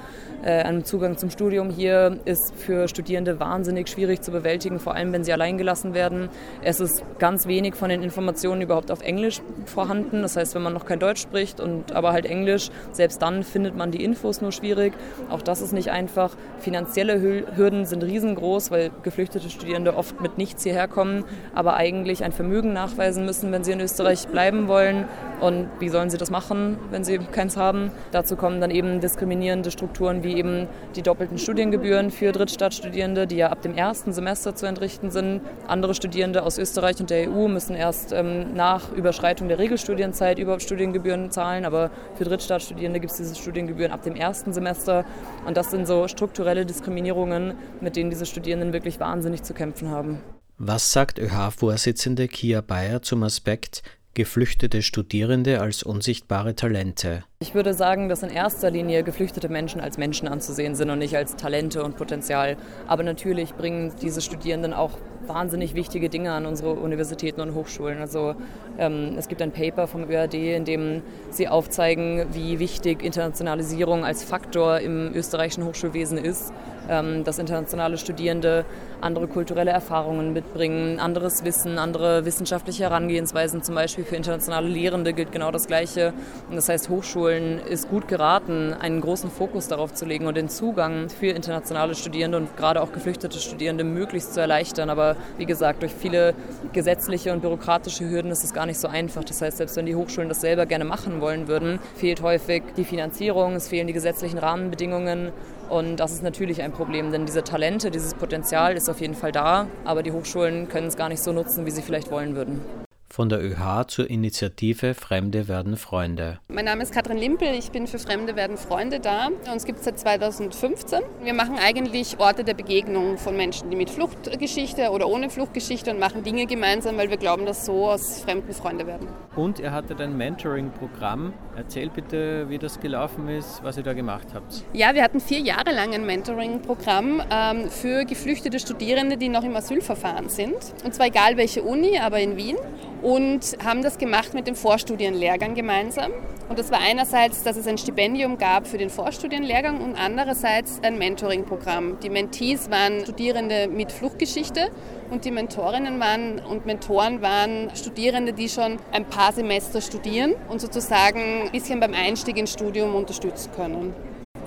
äh, 0.44 0.64
einem 0.64 0.84
Zugang 0.84 1.18
zum 1.18 1.30
Studium 1.30 1.70
hier, 1.70 2.20
ist 2.26 2.54
für 2.58 2.90
Studierende 2.90 3.40
wahnsinnig 3.40 3.88
schwierig 3.88 4.22
zu 4.22 4.32
bewältigen, 4.32 4.80
vor 4.80 4.96
allem 4.96 5.14
wenn 5.14 5.24
sie 5.24 5.32
allein 5.32 5.58
gelassen 5.58 5.94
werden. 5.94 6.28
Es 6.62 6.82
ist 6.82 7.06
ganz 7.20 7.48
wenig 7.48 7.76
von 7.76 7.88
den 7.88 8.04
Informationen 8.04 8.62
überhaupt 8.62 8.92
auf 8.92 9.02
Englisch 9.02 9.42
vorhanden. 9.64 10.24
Das 10.24 10.36
heißt, 10.36 10.56
wenn 10.56 10.62
man 10.62 10.74
noch 10.74 10.86
kein 10.86 11.00
Deutsch 11.00 11.22
spricht 11.22 11.62
und 11.62 11.94
aber 11.94 12.12
halt 12.12 12.26
Englisch, 12.26 12.70
selbst 12.92 13.22
dann 13.22 13.44
findet 13.44 13.78
man 13.78 13.92
die 13.92 14.04
Infos 14.04 14.25
Infos 14.26 14.42
nur 14.42 14.52
schwierig. 14.52 14.94
Auch 15.30 15.44
das 15.44 15.62
ist 15.62 15.72
nicht 15.72 15.92
einfach. 15.92 16.32
Finanzielle 16.58 17.22
Hürden 17.22 17.86
sind 17.86 18.04
riesengroß, 18.04 18.72
weil 18.72 18.90
geflüchtete 19.04 19.52
Studierende 19.52 19.96
oft 19.96 20.20
mit 20.20 20.40
nichts 20.40 20.64
hierher 20.64 20.88
kommen, 20.88 21.26
aber 21.54 21.76
eigentlich 21.76 22.24
ein 22.24 22.32
Vermögen 22.32 22.74
nachweisen 22.74 23.24
müssen, 23.24 23.52
wenn 23.52 23.64
sie 23.64 23.74
in 23.74 23.82
Österreich 23.82 24.28
bleiben 24.28 24.68
wollen. 24.68 25.06
Und 25.42 25.68
wie 25.80 25.90
sollen 25.90 26.10
sie 26.10 26.18
das 26.18 26.32
machen, 26.32 26.78
wenn 26.90 27.04
sie 27.04 27.20
keins 27.20 27.56
haben? 27.56 27.92
Dazu 28.12 28.36
kommen 28.36 28.62
dann 28.62 28.72
eben 28.72 29.00
diskriminierende 29.00 29.70
Strukturen 29.70 30.24
wie 30.24 30.36
eben 30.38 30.68
die 30.96 31.04
doppelten 31.04 31.38
Studiengebühren 31.38 32.10
für 32.10 32.32
Drittstaatsstudierende, 32.32 33.28
die 33.28 33.36
ja 33.36 33.50
ab 33.50 33.62
dem 33.62 33.76
ersten 33.76 34.12
Semester 34.12 34.56
zu 34.56 34.66
entrichten 34.66 35.12
sind. 35.12 35.42
Andere 35.68 35.94
Studierende 35.94 36.42
aus 36.44 36.58
Österreich 36.58 37.00
und 37.00 37.12
der 37.12 37.30
EU 37.30 37.48
müssen 37.48 37.76
erst 37.76 38.12
ähm, 38.12 38.56
nach 38.56 38.92
Überschreitung 38.92 39.50
der 39.50 39.60
Regelstudienzeit 39.60 40.40
überhaupt 40.40 40.64
Studiengebühren 40.64 41.30
zahlen, 41.30 41.66
aber 41.66 41.92
für 42.16 42.24
Drittstaatsstudierende 42.24 43.00
gibt 43.00 43.12
es 43.12 43.18
diese 43.18 43.36
Studiengebühren 43.36 43.92
ab 43.92 44.02
dem 44.02 44.15
ersten 44.16 44.54
Semester. 44.54 45.06
Und 45.46 45.58
das 45.58 45.72
sind 45.72 45.88
so 45.88 46.08
strukturelle 46.08 46.66
Diskriminierungen, 46.66 47.56
mit 47.82 47.96
denen 47.96 48.10
diese 48.10 48.26
Studierenden 48.26 48.74
wirklich 48.74 49.00
wahnsinnig 49.00 49.44
zu 49.44 49.54
kämpfen 49.54 49.90
haben. 49.90 50.20
Was 50.58 50.92
sagt 50.92 51.20
ÖH-Vorsitzende 51.20 52.28
Kia 52.28 52.62
Bayer 52.62 53.02
zum 53.02 53.24
Aspekt, 53.24 53.84
geflüchtete 54.16 54.82
Studierende 54.82 55.62
als 55.62 55.84
unsichtbare 55.84 56.56
Talente. 56.56 57.24
Ich 57.40 57.54
würde 57.54 57.74
sagen, 57.74 58.10
dass 58.10 58.24
in 58.24 58.30
erster 58.30 58.72
Linie 58.72 59.04
geflüchtete 59.04 59.50
Menschen 59.50 59.82
als 59.82 59.98
Menschen 59.98 60.28
anzusehen 60.28 60.74
sind 60.74 60.90
und 60.90 61.00
nicht 61.00 61.16
als 61.16 61.36
Talente 61.36 61.84
und 61.84 61.98
Potenzial. 61.98 62.58
Aber 62.88 63.04
natürlich 63.04 63.54
bringen 63.54 63.94
diese 64.02 64.22
Studierenden 64.22 64.74
auch 64.74 64.98
wahnsinnig 65.28 65.76
wichtige 65.76 66.10
Dinge 66.10 66.32
an 66.32 66.46
unsere 66.46 66.72
Universitäten 66.72 67.42
und 67.42 67.54
Hochschulen. 67.54 68.00
Also 68.00 68.36
ähm, 68.78 69.16
es 69.18 69.28
gibt 69.28 69.42
ein 69.42 69.52
Paper 69.52 69.88
vom 69.88 70.10
ÖAD, 70.10 70.34
in 70.34 70.66
dem 70.66 71.02
sie 71.30 71.48
aufzeigen, 71.48 72.26
wie 72.32 72.60
wichtig 72.60 73.04
Internationalisierung 73.04 74.06
als 74.06 74.24
Faktor 74.24 74.80
im 74.80 75.14
österreichischen 75.14 75.66
Hochschulwesen 75.66 76.18
ist, 76.18 76.54
ähm, 76.90 77.24
dass 77.24 77.38
internationale 77.38 77.98
Studierende 77.98 78.66
andere 79.06 79.28
kulturelle 79.28 79.70
Erfahrungen 79.70 80.34
mitbringen, 80.34 81.00
anderes 81.00 81.46
Wissen, 81.46 81.78
andere 81.78 82.26
wissenschaftliche 82.26 82.84
Herangehensweisen. 82.84 83.62
Zum 83.62 83.76
Beispiel 83.76 84.04
für 84.04 84.16
internationale 84.16 84.68
Lehrende 84.68 85.14
gilt 85.14 85.32
genau 85.32 85.52
das 85.52 85.68
Gleiche. 85.68 86.12
Und 86.50 86.56
das 86.56 86.68
heißt, 86.68 86.90
Hochschulen 86.90 87.60
ist 87.60 87.88
gut 87.88 88.08
geraten, 88.08 88.74
einen 88.74 89.02
großen 89.02 89.30
Fokus 89.30 89.68
darauf 89.68 89.94
zu 89.94 90.06
legen 90.06 90.26
und 90.26 90.36
den 90.36 90.50
Zugang 90.50 91.10
für 91.10 91.28
internationale 91.28 91.94
Studierende 91.94 92.38
und 92.38 92.58
gerade 92.58 92.82
auch 92.82 92.92
geflüchtete 92.92 93.38
Studierende 93.40 93.84
möglichst 93.84 94.34
zu 94.34 94.42
erleichtern. 94.42 94.90
Aber 94.90 95.16
wie 95.38 95.46
gesagt, 95.46 95.84
durch 95.84 95.94
viele 95.94 96.34
gesetzliche 96.74 97.32
und 97.32 97.42
bürokratische 97.42 98.10
Hürden 98.10 98.32
ist 98.32 98.44
es 98.44 98.54
gar 98.54 98.66
nicht 98.66 98.80
so 98.80 98.88
einfach. 98.88 99.24
Das 99.24 99.40
heißt, 99.40 99.58
selbst 99.58 99.76
wenn 99.76 99.86
die 99.86 99.96
Hochschulen 99.96 100.30
das 100.30 100.42
selber 100.42 100.66
gerne 100.66 100.84
machen 100.84 101.22
wollen 101.22 101.48
würden, 101.48 101.80
fehlt 101.96 102.24
häufig 102.24 102.64
die 102.76 102.86
Finanzierung, 102.86 103.54
es 103.56 103.68
fehlen 103.68 103.86
die 103.86 103.94
gesetzlichen 103.94 104.40
Rahmenbedingungen 104.40 105.32
und 105.70 105.98
das 105.98 106.14
ist 106.14 106.24
natürlich 106.24 106.62
ein 106.62 106.72
Problem, 106.72 107.12
denn 107.12 107.26
diese 107.26 107.44
Talente, 107.44 107.92
dieses 107.92 108.14
Potenzial 108.14 108.76
ist 108.76 108.90
auf 108.90 109.02
jeden 109.02 109.16
Fall 109.16 109.32
da, 109.32 109.68
aber 109.84 110.04
die 110.04 110.12
Hochschulen 110.12 110.68
können 110.68 110.88
es 110.88 110.98
gar 110.98 111.10
nicht 111.10 111.24
so 111.24 111.32
nutzen, 111.32 111.66
wie 111.66 111.72
sie 111.72 111.82
vielleicht 111.82 112.12
wollen 112.12 112.36
würden 112.36 112.85
von 113.16 113.30
der 113.30 113.42
ÖH 113.42 113.88
zur 113.88 114.10
Initiative 114.10 114.94
Fremde 114.94 115.48
werden 115.48 115.78
Freunde. 115.78 116.40
Mein 116.50 116.66
Name 116.66 116.84
ist 116.84 116.92
Katrin 116.92 117.16
Limpel, 117.16 117.48
ich 117.58 117.72
bin 117.72 117.88
für 117.88 117.98
Fremde 117.98 118.36
werden 118.36 118.58
Freunde 118.58 119.00
da. 119.00 119.30
Uns 119.54 119.64
gibt 119.64 119.80
es 119.80 119.86
seit 119.86 119.98
2015. 119.98 121.00
Wir 121.24 121.34
machen 121.34 121.56
eigentlich 121.58 122.20
Orte 122.20 122.44
der 122.44 122.56
Begegnung 122.56 123.18
von 123.18 123.38
Menschen, 123.38 123.70
die 123.70 123.78
mit 123.78 123.90
Fluchtgeschichte 123.90 124.90
oder 124.90 125.08
ohne 125.08 125.30
Fluchtgeschichte 125.30 125.92
und 125.92 126.00
machen 126.02 126.24
Dinge 126.24 126.46
gemeinsam, 126.46 126.98
weil 126.98 127.10
wir 127.10 127.16
glauben, 127.16 127.46
dass 127.46 127.66
so 127.66 127.90
aus 127.90 128.20
Fremden 128.20 128.52
Freunde 128.52 128.86
werden. 128.86 129.08
Und 129.38 129.60
ihr 129.60 129.72
hattet 129.72 130.02
ein 130.02 130.18
Mentoring-Programm. 130.18 131.32
Erzähl 131.56 131.90
bitte, 131.90 132.50
wie 132.50 132.58
das 132.58 132.82
gelaufen 132.82 133.30
ist, 133.30 133.64
was 133.64 133.78
ihr 133.78 133.84
da 133.84 133.94
gemacht 133.94 134.28
habt. 134.34 134.66
Ja, 134.74 134.94
wir 134.94 135.02
hatten 135.02 135.22
vier 135.22 135.40
Jahre 135.40 135.74
lang 135.74 135.94
ein 135.94 136.06
Mentoring-Programm 136.06 137.22
ähm, 137.32 137.70
für 137.70 138.04
geflüchtete 138.04 138.60
Studierende, 138.60 139.16
die 139.16 139.30
noch 139.30 139.46
im 139.46 139.56
Asylverfahren 139.56 140.28
sind. 140.28 140.58
Und 140.84 140.94
zwar 140.94 141.06
egal 141.06 141.38
welche 141.38 141.64
Uni, 141.64 141.98
aber 141.98 142.20
in 142.20 142.36
Wien 142.36 142.58
und 143.06 143.58
haben 143.64 143.84
das 143.84 144.00
gemacht 144.00 144.34
mit 144.34 144.48
dem 144.48 144.56
Vorstudienlehrgang 144.56 145.54
gemeinsam. 145.54 146.12
Und 146.50 146.58
das 146.58 146.72
war 146.72 146.80
einerseits, 146.80 147.44
dass 147.44 147.56
es 147.56 147.68
ein 147.68 147.78
Stipendium 147.78 148.40
gab 148.40 148.66
für 148.66 148.80
den 148.80 148.90
Vorstudienlehrgang 148.90 149.80
und 149.80 149.96
andererseits 149.96 150.80
ein 150.82 150.98
Mentoring-Programm. 150.98 152.00
Die 152.02 152.10
Mentees 152.10 152.72
waren 152.72 153.02
Studierende 153.02 153.68
mit 153.68 153.92
Fluchtgeschichte 153.92 154.72
und 155.12 155.24
die 155.24 155.30
Mentorinnen 155.30 156.00
waren 156.00 156.40
und 156.40 156.66
Mentoren 156.66 157.22
waren 157.22 157.70
Studierende, 157.76 158.34
die 158.34 158.50
schon 158.50 158.78
ein 158.92 159.06
paar 159.06 159.34
Semester 159.34 159.82
studieren 159.82 160.34
und 160.50 160.60
sozusagen 160.60 161.44
ein 161.44 161.52
bisschen 161.52 161.80
beim 161.80 161.94
Einstieg 161.94 162.38
ins 162.38 162.54
Studium 162.54 162.96
unterstützen 162.96 163.52
können. 163.56 163.94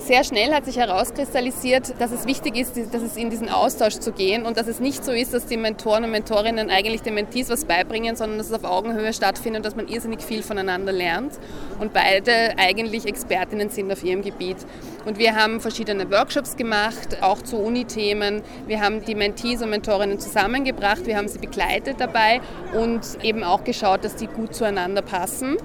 Sehr 0.09 0.23
schnell 0.23 0.55
hat 0.55 0.65
sich 0.65 0.77
herauskristallisiert, 0.77 1.93
dass 1.99 2.09
es 2.11 2.25
wichtig 2.25 2.57
ist, 2.57 2.75
dass 2.91 3.03
es 3.03 3.15
in 3.15 3.29
diesen 3.29 3.47
Austausch 3.47 3.99
zu 3.99 4.11
gehen 4.11 4.43
und 4.43 4.57
dass 4.57 4.65
es 4.65 4.79
nicht 4.79 5.05
so 5.05 5.11
ist, 5.11 5.35
dass 5.35 5.45
die 5.45 5.55
Mentoren 5.55 6.03
und 6.03 6.09
Mentorinnen 6.09 6.71
eigentlich 6.71 7.03
den 7.03 7.13
Mentees 7.13 7.47
was 7.51 7.63
beibringen, 7.63 8.15
sondern 8.15 8.39
dass 8.39 8.47
es 8.47 8.53
auf 8.53 8.63
Augenhöhe 8.63 9.13
stattfindet 9.13 9.59
und 9.59 9.65
dass 9.67 9.75
man 9.75 9.87
irrsinnig 9.87 10.23
viel 10.23 10.41
voneinander 10.41 10.91
lernt 10.91 11.33
und 11.79 11.93
beide 11.93 12.57
eigentlich 12.57 13.05
Expertinnen 13.05 13.69
sind 13.69 13.91
auf 13.91 14.03
ihrem 14.03 14.23
Gebiet. 14.23 14.57
Und 15.05 15.19
wir 15.19 15.35
haben 15.35 15.61
verschiedene 15.61 16.09
Workshops 16.09 16.57
gemacht, 16.57 17.21
auch 17.21 17.43
zu 17.43 17.57
Uni-Themen. 17.57 18.41
Wir 18.65 18.81
haben 18.81 19.05
die 19.05 19.13
Mentees 19.13 19.61
und 19.61 19.69
Mentorinnen 19.69 20.19
zusammengebracht, 20.19 21.05
wir 21.05 21.17
haben 21.17 21.27
sie 21.27 21.37
begleitet 21.37 21.97
dabei 21.99 22.41
und 22.73 23.23
eben 23.23 23.43
auch 23.43 23.63
geschaut, 23.63 24.03
dass 24.03 24.15
die 24.15 24.25
gut 24.25 24.55
zueinander 24.55 25.03
passen 25.03 25.57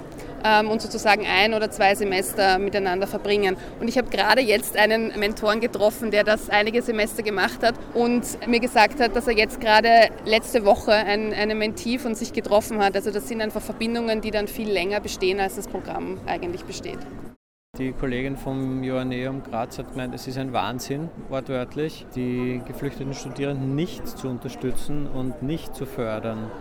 und 0.71 0.83
sozusagen 0.83 1.25
ein 1.27 1.55
oder 1.55 1.71
zwei 1.71 1.95
Semester 1.95 2.59
miteinander 2.59 3.07
verbringen. 3.07 3.57
Und 3.81 3.89
ich 3.89 3.97
habe 3.97 4.11
gerade 4.11 4.43
jetzt 4.43 4.77
einen 4.77 5.19
Mentoren 5.19 5.61
getroffen, 5.61 6.11
der 6.11 6.23
das 6.23 6.51
einige 6.51 6.83
Semester 6.83 7.23
gemacht 7.23 7.63
hat 7.63 7.75
und 7.95 8.23
mir 8.47 8.61
gesagt 8.61 9.01
hat, 9.01 9.17
dass 9.17 9.27
er 9.27 9.35
jetzt 9.35 9.61
gerade 9.61 10.11
letzte 10.27 10.65
Woche 10.65 10.93
ein, 10.93 11.33
eine 11.33 11.55
Mentee 11.55 11.99
von 11.99 12.15
sich 12.15 12.33
getroffen 12.33 12.79
hat. 12.79 12.95
Also 12.95 13.11
das 13.11 13.27
sind 13.27 13.41
einfach 13.41 13.63
Verbindungen, 13.63 14.21
die 14.21 14.31
dann 14.31 14.47
viel 14.47 14.71
länger 14.71 15.01
bestehen, 15.01 15.41
als 15.41 15.57
das 15.57 15.67
Programm 15.67 16.19
eigentlich 16.27 16.65
besteht. 16.65 16.99
Die 17.79 17.93
Kollegin 17.93 18.37
vom 18.37 18.85
Joanneum 18.85 19.43
Graz 19.43 19.79
hat 19.79 19.91
gemeint, 19.91 20.15
es 20.15 20.29
ist 20.29 20.39
ein 20.39 20.53
Wahnsinn, 20.53 21.09
wortwörtlich, 21.29 22.07
die 22.15 22.63
geflüchteten 22.65 23.15
Studierenden 23.15 23.75
nicht 23.75 24.07
zu 24.07 24.29
unterstützen 24.29 25.09
und 25.09 25.43
nicht 25.43 25.75
zu 25.75 25.85
fördern. 25.85 26.53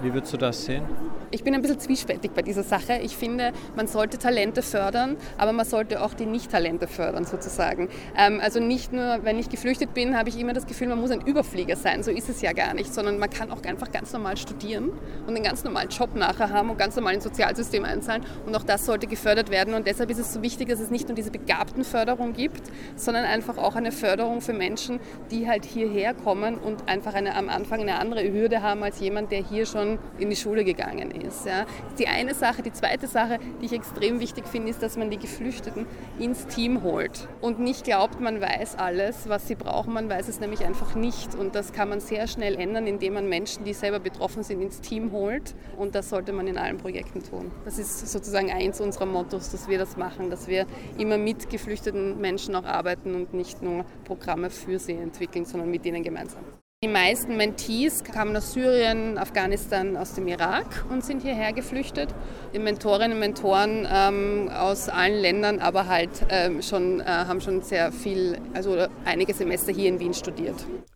Wie 0.00 0.14
würdest 0.14 0.32
du 0.32 0.36
das 0.36 0.64
sehen? 0.64 0.84
Ich 1.32 1.42
bin 1.42 1.54
ein 1.54 1.60
bisschen 1.60 1.80
zwiespältig 1.80 2.30
bei 2.30 2.42
dieser 2.42 2.62
Sache. 2.62 3.00
Ich 3.02 3.16
finde, 3.16 3.52
man 3.74 3.88
sollte 3.88 4.16
Talente 4.16 4.62
fördern, 4.62 5.16
aber 5.36 5.52
man 5.52 5.66
sollte 5.66 6.02
auch 6.02 6.14
die 6.14 6.24
Nicht-Talente 6.24 6.86
fördern 6.86 7.24
sozusagen. 7.24 7.88
Ähm, 8.16 8.40
also 8.40 8.60
nicht 8.60 8.92
nur, 8.92 9.24
wenn 9.24 9.38
ich 9.38 9.48
geflüchtet 9.48 9.92
bin, 9.92 10.16
habe 10.16 10.28
ich 10.28 10.38
immer 10.38 10.52
das 10.52 10.66
Gefühl, 10.66 10.86
man 10.86 11.00
muss 11.00 11.10
ein 11.10 11.20
Überflieger 11.20 11.74
sein. 11.74 12.04
So 12.04 12.12
ist 12.12 12.28
es 12.28 12.40
ja 12.40 12.52
gar 12.52 12.74
nicht, 12.74 12.94
sondern 12.94 13.18
man 13.18 13.28
kann 13.28 13.50
auch 13.50 13.62
einfach 13.64 13.90
ganz 13.90 14.12
normal 14.12 14.36
studieren 14.36 14.90
und 15.26 15.34
einen 15.34 15.42
ganz 15.42 15.64
normalen 15.64 15.88
Job 15.88 16.14
nachher 16.14 16.50
haben 16.50 16.70
und 16.70 16.78
ganz 16.78 16.94
normal 16.94 17.14
ins 17.14 17.24
Sozialsystem 17.24 17.84
einzahlen. 17.84 18.24
Und 18.46 18.54
auch 18.56 18.62
das 18.62 18.86
sollte 18.86 19.08
gefördert 19.08 19.50
werden. 19.50 19.74
Und 19.74 19.86
deshalb 19.86 20.10
ist 20.10 20.18
es 20.18 20.32
so 20.32 20.42
wichtig, 20.42 20.68
dass 20.68 20.78
es 20.78 20.90
nicht 20.90 21.08
nur 21.08 21.16
diese 21.16 21.32
begabten 21.32 21.82
Förderung 21.82 22.34
gibt, 22.34 22.62
sondern 22.94 23.24
einfach 23.24 23.58
auch 23.58 23.74
eine 23.74 23.90
Förderung 23.90 24.40
für 24.42 24.52
Menschen, 24.52 25.00
die 25.32 25.48
halt 25.48 25.64
hierher 25.64 26.14
kommen 26.14 26.56
und 26.56 26.88
einfach 26.88 27.14
eine, 27.14 27.34
am 27.34 27.48
Anfang 27.48 27.80
eine 27.80 27.98
andere 27.98 28.22
Hürde 28.32 28.62
haben 28.62 28.82
als 28.82 29.00
jemand, 29.00 29.32
der 29.32 29.42
hier 29.42 29.66
schon 29.66 29.87
schon 29.88 29.98
in 30.18 30.30
die 30.30 30.36
Schule 30.36 30.64
gegangen 30.64 31.10
ist. 31.10 31.46
Ja. 31.46 31.66
Die 31.98 32.06
eine 32.06 32.34
Sache. 32.34 32.62
Die 32.62 32.72
zweite 32.72 33.06
Sache, 33.06 33.38
die 33.60 33.66
ich 33.66 33.72
extrem 33.72 34.20
wichtig 34.20 34.46
finde, 34.46 34.70
ist, 34.70 34.82
dass 34.82 34.96
man 34.96 35.10
die 35.10 35.18
Geflüchteten 35.18 35.86
ins 36.18 36.46
Team 36.46 36.82
holt 36.82 37.28
und 37.40 37.60
nicht 37.60 37.84
glaubt, 37.84 38.20
man 38.20 38.40
weiß 38.40 38.76
alles, 38.76 39.28
was 39.28 39.48
sie 39.48 39.54
brauchen. 39.54 39.92
Man 39.92 40.08
weiß 40.08 40.28
es 40.28 40.40
nämlich 40.40 40.64
einfach 40.64 40.94
nicht. 40.94 41.34
Und 41.34 41.54
das 41.54 41.72
kann 41.72 41.88
man 41.88 42.00
sehr 42.00 42.26
schnell 42.26 42.54
ändern, 42.56 42.86
indem 42.86 43.14
man 43.14 43.28
Menschen, 43.28 43.64
die 43.64 43.72
selber 43.72 44.00
betroffen 44.00 44.42
sind, 44.42 44.60
ins 44.60 44.80
Team 44.80 45.12
holt. 45.12 45.54
Und 45.76 45.94
das 45.94 46.10
sollte 46.10 46.32
man 46.32 46.46
in 46.46 46.58
allen 46.58 46.78
Projekten 46.78 47.22
tun. 47.22 47.50
Das 47.64 47.78
ist 47.78 48.08
sozusagen 48.08 48.50
eins 48.50 48.80
unserer 48.80 49.06
Mottos, 49.06 49.50
dass 49.50 49.68
wir 49.68 49.78
das 49.78 49.96
machen, 49.96 50.30
dass 50.30 50.48
wir 50.48 50.66
immer 50.98 51.18
mit 51.18 51.50
geflüchteten 51.50 52.20
Menschen 52.20 52.54
auch 52.54 52.64
arbeiten 52.64 53.14
und 53.14 53.34
nicht 53.34 53.62
nur 53.62 53.84
Programme 54.04 54.50
für 54.50 54.78
sie 54.78 54.92
entwickeln, 54.92 55.44
sondern 55.44 55.70
mit 55.70 55.84
ihnen 55.86 56.02
gemeinsam. 56.02 56.42
Die 56.84 56.88
meisten 56.88 57.36
Mentees 57.36 58.04
kamen 58.04 58.36
aus 58.36 58.52
Syrien, 58.52 59.18
Afghanistan, 59.18 59.96
aus 59.96 60.14
dem 60.14 60.28
Irak 60.28 60.84
und 60.88 61.04
sind 61.04 61.22
hierher 61.22 61.52
geflüchtet. 61.52 62.14
Die 62.54 62.60
Mentorinnen 62.60 63.14
und 63.14 63.18
Mentoren 63.18 63.84
ähm, 63.90 64.48
aus 64.48 64.88
allen 64.88 65.20
Ländern, 65.20 65.58
aber 65.58 65.88
halt 65.88 66.24
ähm, 66.28 66.62
schon, 66.62 67.00
äh, 67.00 67.04
haben 67.04 67.40
schon 67.40 67.62
sehr 67.62 67.90
viel, 67.90 68.38
also 68.54 68.86
einige 69.04 69.34
Semester 69.34 69.72
hier 69.72 69.88
in 69.88 69.98
Wien 69.98 70.14
studiert. 70.14 70.54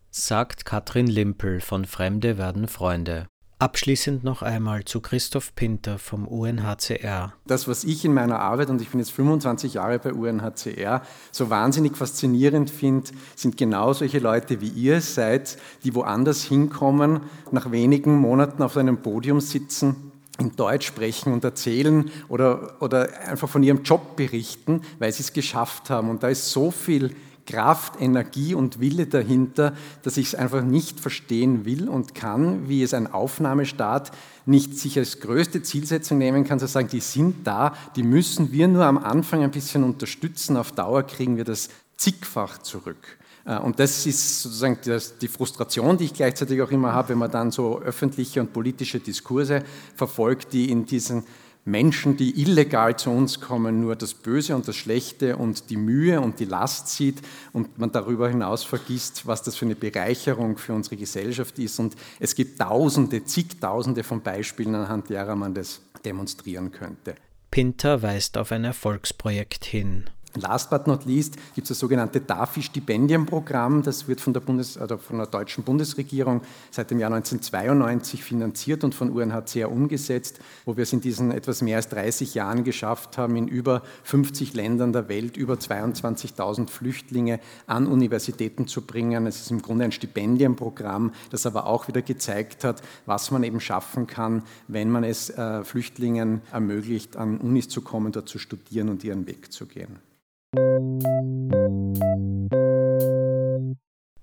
Sagt 0.09 0.63
Katrin 0.63 1.07
Limpel 1.07 1.59
von 1.59 1.83
Fremde 1.83 2.37
werden 2.37 2.69
Freunde. 2.69 3.27
Abschließend 3.63 4.25
noch 4.25 4.41
einmal 4.41 4.83
zu 4.83 4.99
Christoph 4.99 5.55
Pinter 5.55 5.97
vom 5.97 6.27
UNHCR. 6.27 7.31
Das, 7.47 7.65
was 7.65 7.85
ich 7.85 8.03
in 8.03 8.13
meiner 8.13 8.39
Arbeit, 8.39 8.69
und 8.69 8.81
ich 8.81 8.89
bin 8.89 8.99
jetzt 8.99 9.13
25 9.13 9.75
Jahre 9.75 9.99
bei 9.99 10.11
UNHCR, 10.11 11.01
so 11.31 11.49
wahnsinnig 11.49 11.95
faszinierend 11.95 12.69
finde, 12.69 13.11
sind 13.37 13.55
genau 13.55 13.93
solche 13.93 14.19
Leute, 14.19 14.59
wie 14.59 14.67
ihr 14.67 14.99
seid, 14.99 15.57
die 15.85 15.95
woanders 15.95 16.43
hinkommen, 16.43 17.21
nach 17.51 17.71
wenigen 17.71 18.17
Monaten 18.17 18.63
auf 18.63 18.75
einem 18.75 19.01
Podium 19.01 19.39
sitzen 19.39 20.11
in 20.39 20.57
Deutsch 20.57 20.87
sprechen 20.87 21.31
und 21.31 21.45
erzählen 21.45 22.11
oder, 22.27 22.81
oder 22.81 23.17
einfach 23.29 23.47
von 23.47 23.63
ihrem 23.63 23.83
Job 23.83 24.17
berichten, 24.17 24.81
weil 24.99 25.13
sie 25.13 25.23
es 25.23 25.31
geschafft 25.31 25.89
haben. 25.89 26.09
Und 26.09 26.23
da 26.23 26.27
ist 26.27 26.51
so 26.51 26.69
viel 26.69 27.15
Kraft, 27.45 27.99
Energie 27.99 28.53
und 28.53 28.79
Wille 28.79 29.05
dahinter, 29.05 29.73
dass 30.01 30.17
ich 30.17 30.27
es 30.27 30.35
einfach 30.35 30.61
nicht 30.61 30.99
verstehen 30.99 31.65
will 31.65 31.89
und 31.89 32.15
kann, 32.15 32.69
wie 32.69 32.83
es 32.83 32.93
ein 32.93 33.11
Aufnahmestaat 33.11 34.11
nicht 34.45 34.77
sich 34.77 34.97
als 34.97 35.19
größte 35.19 35.61
Zielsetzung 35.61 36.17
nehmen 36.17 36.43
kann, 36.43 36.59
zu 36.59 36.67
sagen, 36.67 36.89
die 36.89 36.99
sind 36.99 37.47
da, 37.47 37.73
die 37.95 38.03
müssen 38.03 38.51
wir 38.51 38.67
nur 38.67 38.85
am 38.85 38.97
Anfang 38.97 39.43
ein 39.43 39.51
bisschen 39.51 39.83
unterstützen, 39.83 40.57
auf 40.57 40.71
Dauer 40.71 41.03
kriegen 41.03 41.37
wir 41.37 41.45
das 41.45 41.69
zigfach 41.97 42.57
zurück. 42.59 43.17
Äh, 43.45 43.57
und 43.57 43.79
das 43.79 44.05
ist 44.05 44.41
sozusagen 44.41 44.77
die 45.21 45.27
Frustration, 45.27 45.97
die 45.97 46.05
ich 46.05 46.13
gleichzeitig 46.13 46.61
auch 46.61 46.71
immer 46.71 46.93
habe, 46.93 47.09
wenn 47.09 47.17
man 47.17 47.31
dann 47.31 47.51
so 47.51 47.79
öffentliche 47.79 48.41
und 48.41 48.53
politische 48.53 48.99
Diskurse 48.99 49.63
verfolgt, 49.95 50.53
die 50.53 50.69
in 50.69 50.85
diesen 50.85 51.23
Menschen, 51.65 52.17
die 52.17 52.41
illegal 52.41 52.97
zu 52.97 53.09
uns 53.09 53.39
kommen, 53.39 53.79
nur 53.79 53.95
das 53.95 54.13
Böse 54.13 54.55
und 54.55 54.67
das 54.67 54.75
Schlechte 54.75 55.37
und 55.37 55.69
die 55.69 55.77
Mühe 55.77 56.19
und 56.19 56.39
die 56.39 56.45
Last 56.45 56.89
sieht 56.89 57.21
und 57.53 57.79
man 57.79 57.91
darüber 57.91 58.27
hinaus 58.27 58.63
vergisst, 58.63 59.25
was 59.25 59.43
das 59.43 59.55
für 59.55 59.65
eine 59.65 59.75
Bereicherung 59.75 60.57
für 60.57 60.73
unsere 60.73 60.97
Gesellschaft 60.97 61.57
ist. 61.59 61.79
Und 61.79 61.95
es 62.19 62.35
gibt 62.35 62.59
Tausende, 62.59 63.23
zigtausende 63.23 64.03
von 64.03 64.21
Beispielen, 64.21 64.75
anhand 64.75 65.09
derer 65.09 65.35
man 65.35 65.53
das 65.53 65.81
demonstrieren 66.03 66.71
könnte. 66.71 67.15
Pinter 67.49 68.01
weist 68.01 68.37
auf 68.37 68.51
ein 68.51 68.65
Erfolgsprojekt 68.65 69.63
hin. 69.63 70.05
Last 70.35 70.71
but 70.71 70.87
not 70.87 71.05
least 71.05 71.35
gibt 71.53 71.65
es 71.65 71.69
das 71.69 71.79
sogenannte 71.79 72.19
DAFI-Stipendienprogramm. 72.19 73.83
Das 73.83 74.07
wird 74.07 74.19
von 74.19 74.33
der, 74.33 74.41
Bundes-, 74.41 74.77
also 74.77 74.97
von 74.97 75.17
der 75.17 75.27
deutschen 75.27 75.63
Bundesregierung 75.63 76.41
seit 76.71 76.89
dem 76.89 76.99
Jahr 76.99 77.13
1992 77.13 78.23
finanziert 78.23 78.83
und 78.83 78.95
von 78.95 79.11
UNHCR 79.11 79.71
umgesetzt, 79.71 80.39
wo 80.65 80.75
wir 80.75 80.83
es 80.83 80.93
in 80.93 81.01
diesen 81.01 81.31
etwas 81.31 81.61
mehr 81.61 81.77
als 81.77 81.89
30 81.89 82.33
Jahren 82.33 82.63
geschafft 82.63 83.17
haben, 83.17 83.35
in 83.35 83.47
über 83.47 83.83
50 84.03 84.55
Ländern 84.55 84.91
der 84.91 85.07
Welt 85.07 85.37
über 85.37 85.53
22.000 85.53 86.69
Flüchtlinge 86.69 87.39
an 87.67 87.85
Universitäten 87.85 88.67
zu 88.67 88.81
bringen. 88.81 89.27
Es 89.27 89.39
ist 89.39 89.51
im 89.51 89.61
Grunde 89.61 89.85
ein 89.85 89.91
Stipendienprogramm, 89.91 91.11
das 91.29 91.45
aber 91.45 91.67
auch 91.67 91.87
wieder 91.87 92.01
gezeigt 92.01 92.63
hat, 92.63 92.81
was 93.05 93.29
man 93.29 93.43
eben 93.43 93.59
schaffen 93.59 94.07
kann, 94.07 94.43
wenn 94.67 94.89
man 94.89 95.03
es 95.03 95.29
äh, 95.29 95.63
Flüchtlingen 95.63 96.41
ermöglicht, 96.51 97.17
an 97.17 97.37
Unis 97.37 97.69
zu 97.69 97.81
kommen, 97.81 98.11
dort 98.11 98.29
zu 98.29 98.39
studieren 98.39 98.89
und 98.89 99.03
ihren 99.03 99.27
Weg 99.27 99.51
zu 99.51 99.67
gehen. 99.67 100.12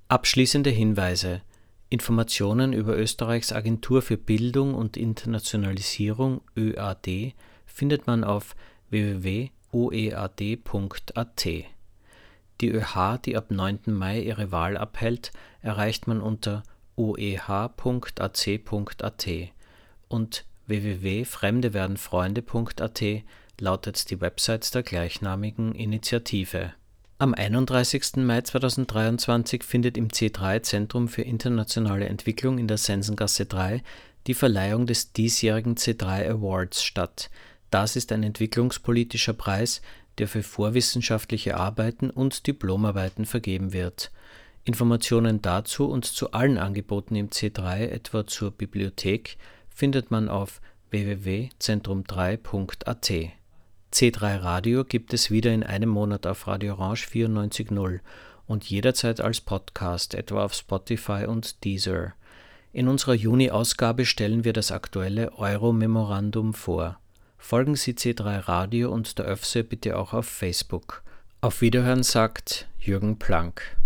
Abschließende 0.07 0.71
Hinweise. 0.71 1.43
Informationen 1.89 2.73
über 2.73 2.97
Österreichs 2.97 3.53
Agentur 3.53 4.01
für 4.03 4.17
Bildung 4.17 4.75
und 4.75 4.97
Internationalisierung 4.97 6.43
ÖAD 6.57 7.35
findet 7.67 8.07
man 8.07 8.23
auf 8.25 8.55
www.oead.at. 8.91 9.51
Die 12.61 12.69
ÖH, 12.69 13.19
die 13.25 13.37
ab 13.37 13.51
9. 13.51 13.81
Mai 13.87 14.21
ihre 14.21 14.53
Wahl 14.53 14.77
abhält, 14.77 15.33
erreicht 15.63 16.07
man 16.07 16.21
unter 16.21 16.63
oeh.ac.at 16.97 18.49
und 20.09 20.45
www.fremdewerdenfreunde.at 20.67 23.03
lautet 23.61 24.11
die 24.11 24.21
Website 24.21 24.75
der 24.75 24.83
gleichnamigen 24.83 25.75
Initiative. 25.75 26.73
Am 27.19 27.35
31. 27.35 28.17
Mai 28.17 28.41
2023 28.41 29.63
findet 29.63 29.99
im 29.99 30.09
C3 30.09 30.63
Zentrum 30.63 31.07
für 31.07 31.23
internationale 31.23 32.09
Entwicklung 32.09 32.59
in 32.59 32.67
der 32.67 32.79
Sensengasse 32.79 33.47
3 33.47 33.83
die 34.27 34.35
Verleihung 34.35 34.87
des 34.87 35.13
diesjährigen 35.13 35.77
C3 35.77 36.29
Awards 36.31 36.83
statt. 36.83 37.31
Das 37.71 37.95
ist 37.97 38.13
ein 38.13 38.23
entwicklungspolitischer 38.23 39.35
Preis, 39.35 39.83
der 40.19 40.29
für 40.29 40.43
vorwissenschaftliche 40.43 41.57
Arbeiten 41.57 42.11
und 42.11 42.47
Diplomarbeiten 42.47 43.25
vergeben 43.27 43.73
wird. 43.73 44.13
Informationen 44.65 45.41
dazu 45.41 45.89
und 45.89 46.05
zu 46.05 46.33
allen 46.33 46.59
Angeboten 46.59 47.17
im 47.17 47.31
C3, 47.31 47.89
etwa 47.89 48.27
zur 48.27 48.51
Bibliothek, 48.51 49.39
findet 49.69 50.11
man 50.11 50.29
auf 50.29 50.61
www.zentrum3.at. 50.91 53.40
C3 53.93 54.43
Radio 54.43 54.85
gibt 54.85 55.13
es 55.13 55.33
wieder 55.33 55.53
in 55.53 55.65
einem 55.65 55.89
Monat 55.89 56.25
auf 56.25 56.47
Radio 56.47 56.75
Orange 56.75 57.09
94.0 57.09 57.99
und 58.47 58.65
jederzeit 58.65 59.21
als 59.21 59.41
Podcast, 59.41 60.15
etwa 60.15 60.45
auf 60.45 60.55
Spotify 60.55 61.25
und 61.27 61.65
Deezer. 61.65 62.15
In 62.73 62.87
unserer 62.87 63.15
Juni-Ausgabe 63.15 64.07
stellen 64.07 64.45
wir 64.45 64.53
das 64.53 64.71
aktuelle 64.71 65.37
Euro-Memorandum 65.37 66.55
vor. 66.55 67.01
Folgen 67.37 67.75
Sie 67.75 67.93
C3 67.93 68.47
Radio 68.47 68.93
und 68.93 69.19
der 69.19 69.29
ÖFSE 69.29 69.65
bitte 69.65 69.99
auch 69.99 70.13
auf 70.15 70.27
Facebook. 70.27 71.03
Auf 71.41 71.61
Wiederhören 71.61 72.05
sagt 72.05 72.69
Jürgen 72.79 73.19
Planck. 73.19 73.77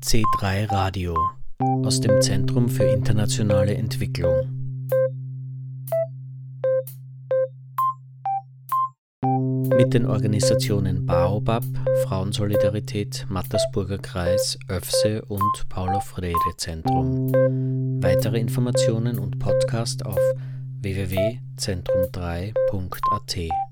C3 0.00 0.70
Radio 0.72 1.41
aus 1.84 2.00
dem 2.00 2.20
Zentrum 2.20 2.68
für 2.68 2.84
internationale 2.84 3.74
Entwicklung. 3.74 4.34
Mit 9.76 9.94
den 9.94 10.06
Organisationen 10.06 11.06
Baobab, 11.06 11.64
Frauensolidarität, 12.04 13.26
Mattersburger 13.28 13.98
Kreis, 13.98 14.58
ÖFSE 14.70 15.24
und 15.24 15.68
Paulo 15.68 16.00
Freire 16.00 16.34
Zentrum. 16.56 17.32
Weitere 18.02 18.38
Informationen 18.38 19.18
und 19.18 19.38
Podcast 19.38 20.04
auf 20.04 20.20
www.zentrum3.at. 20.80 23.71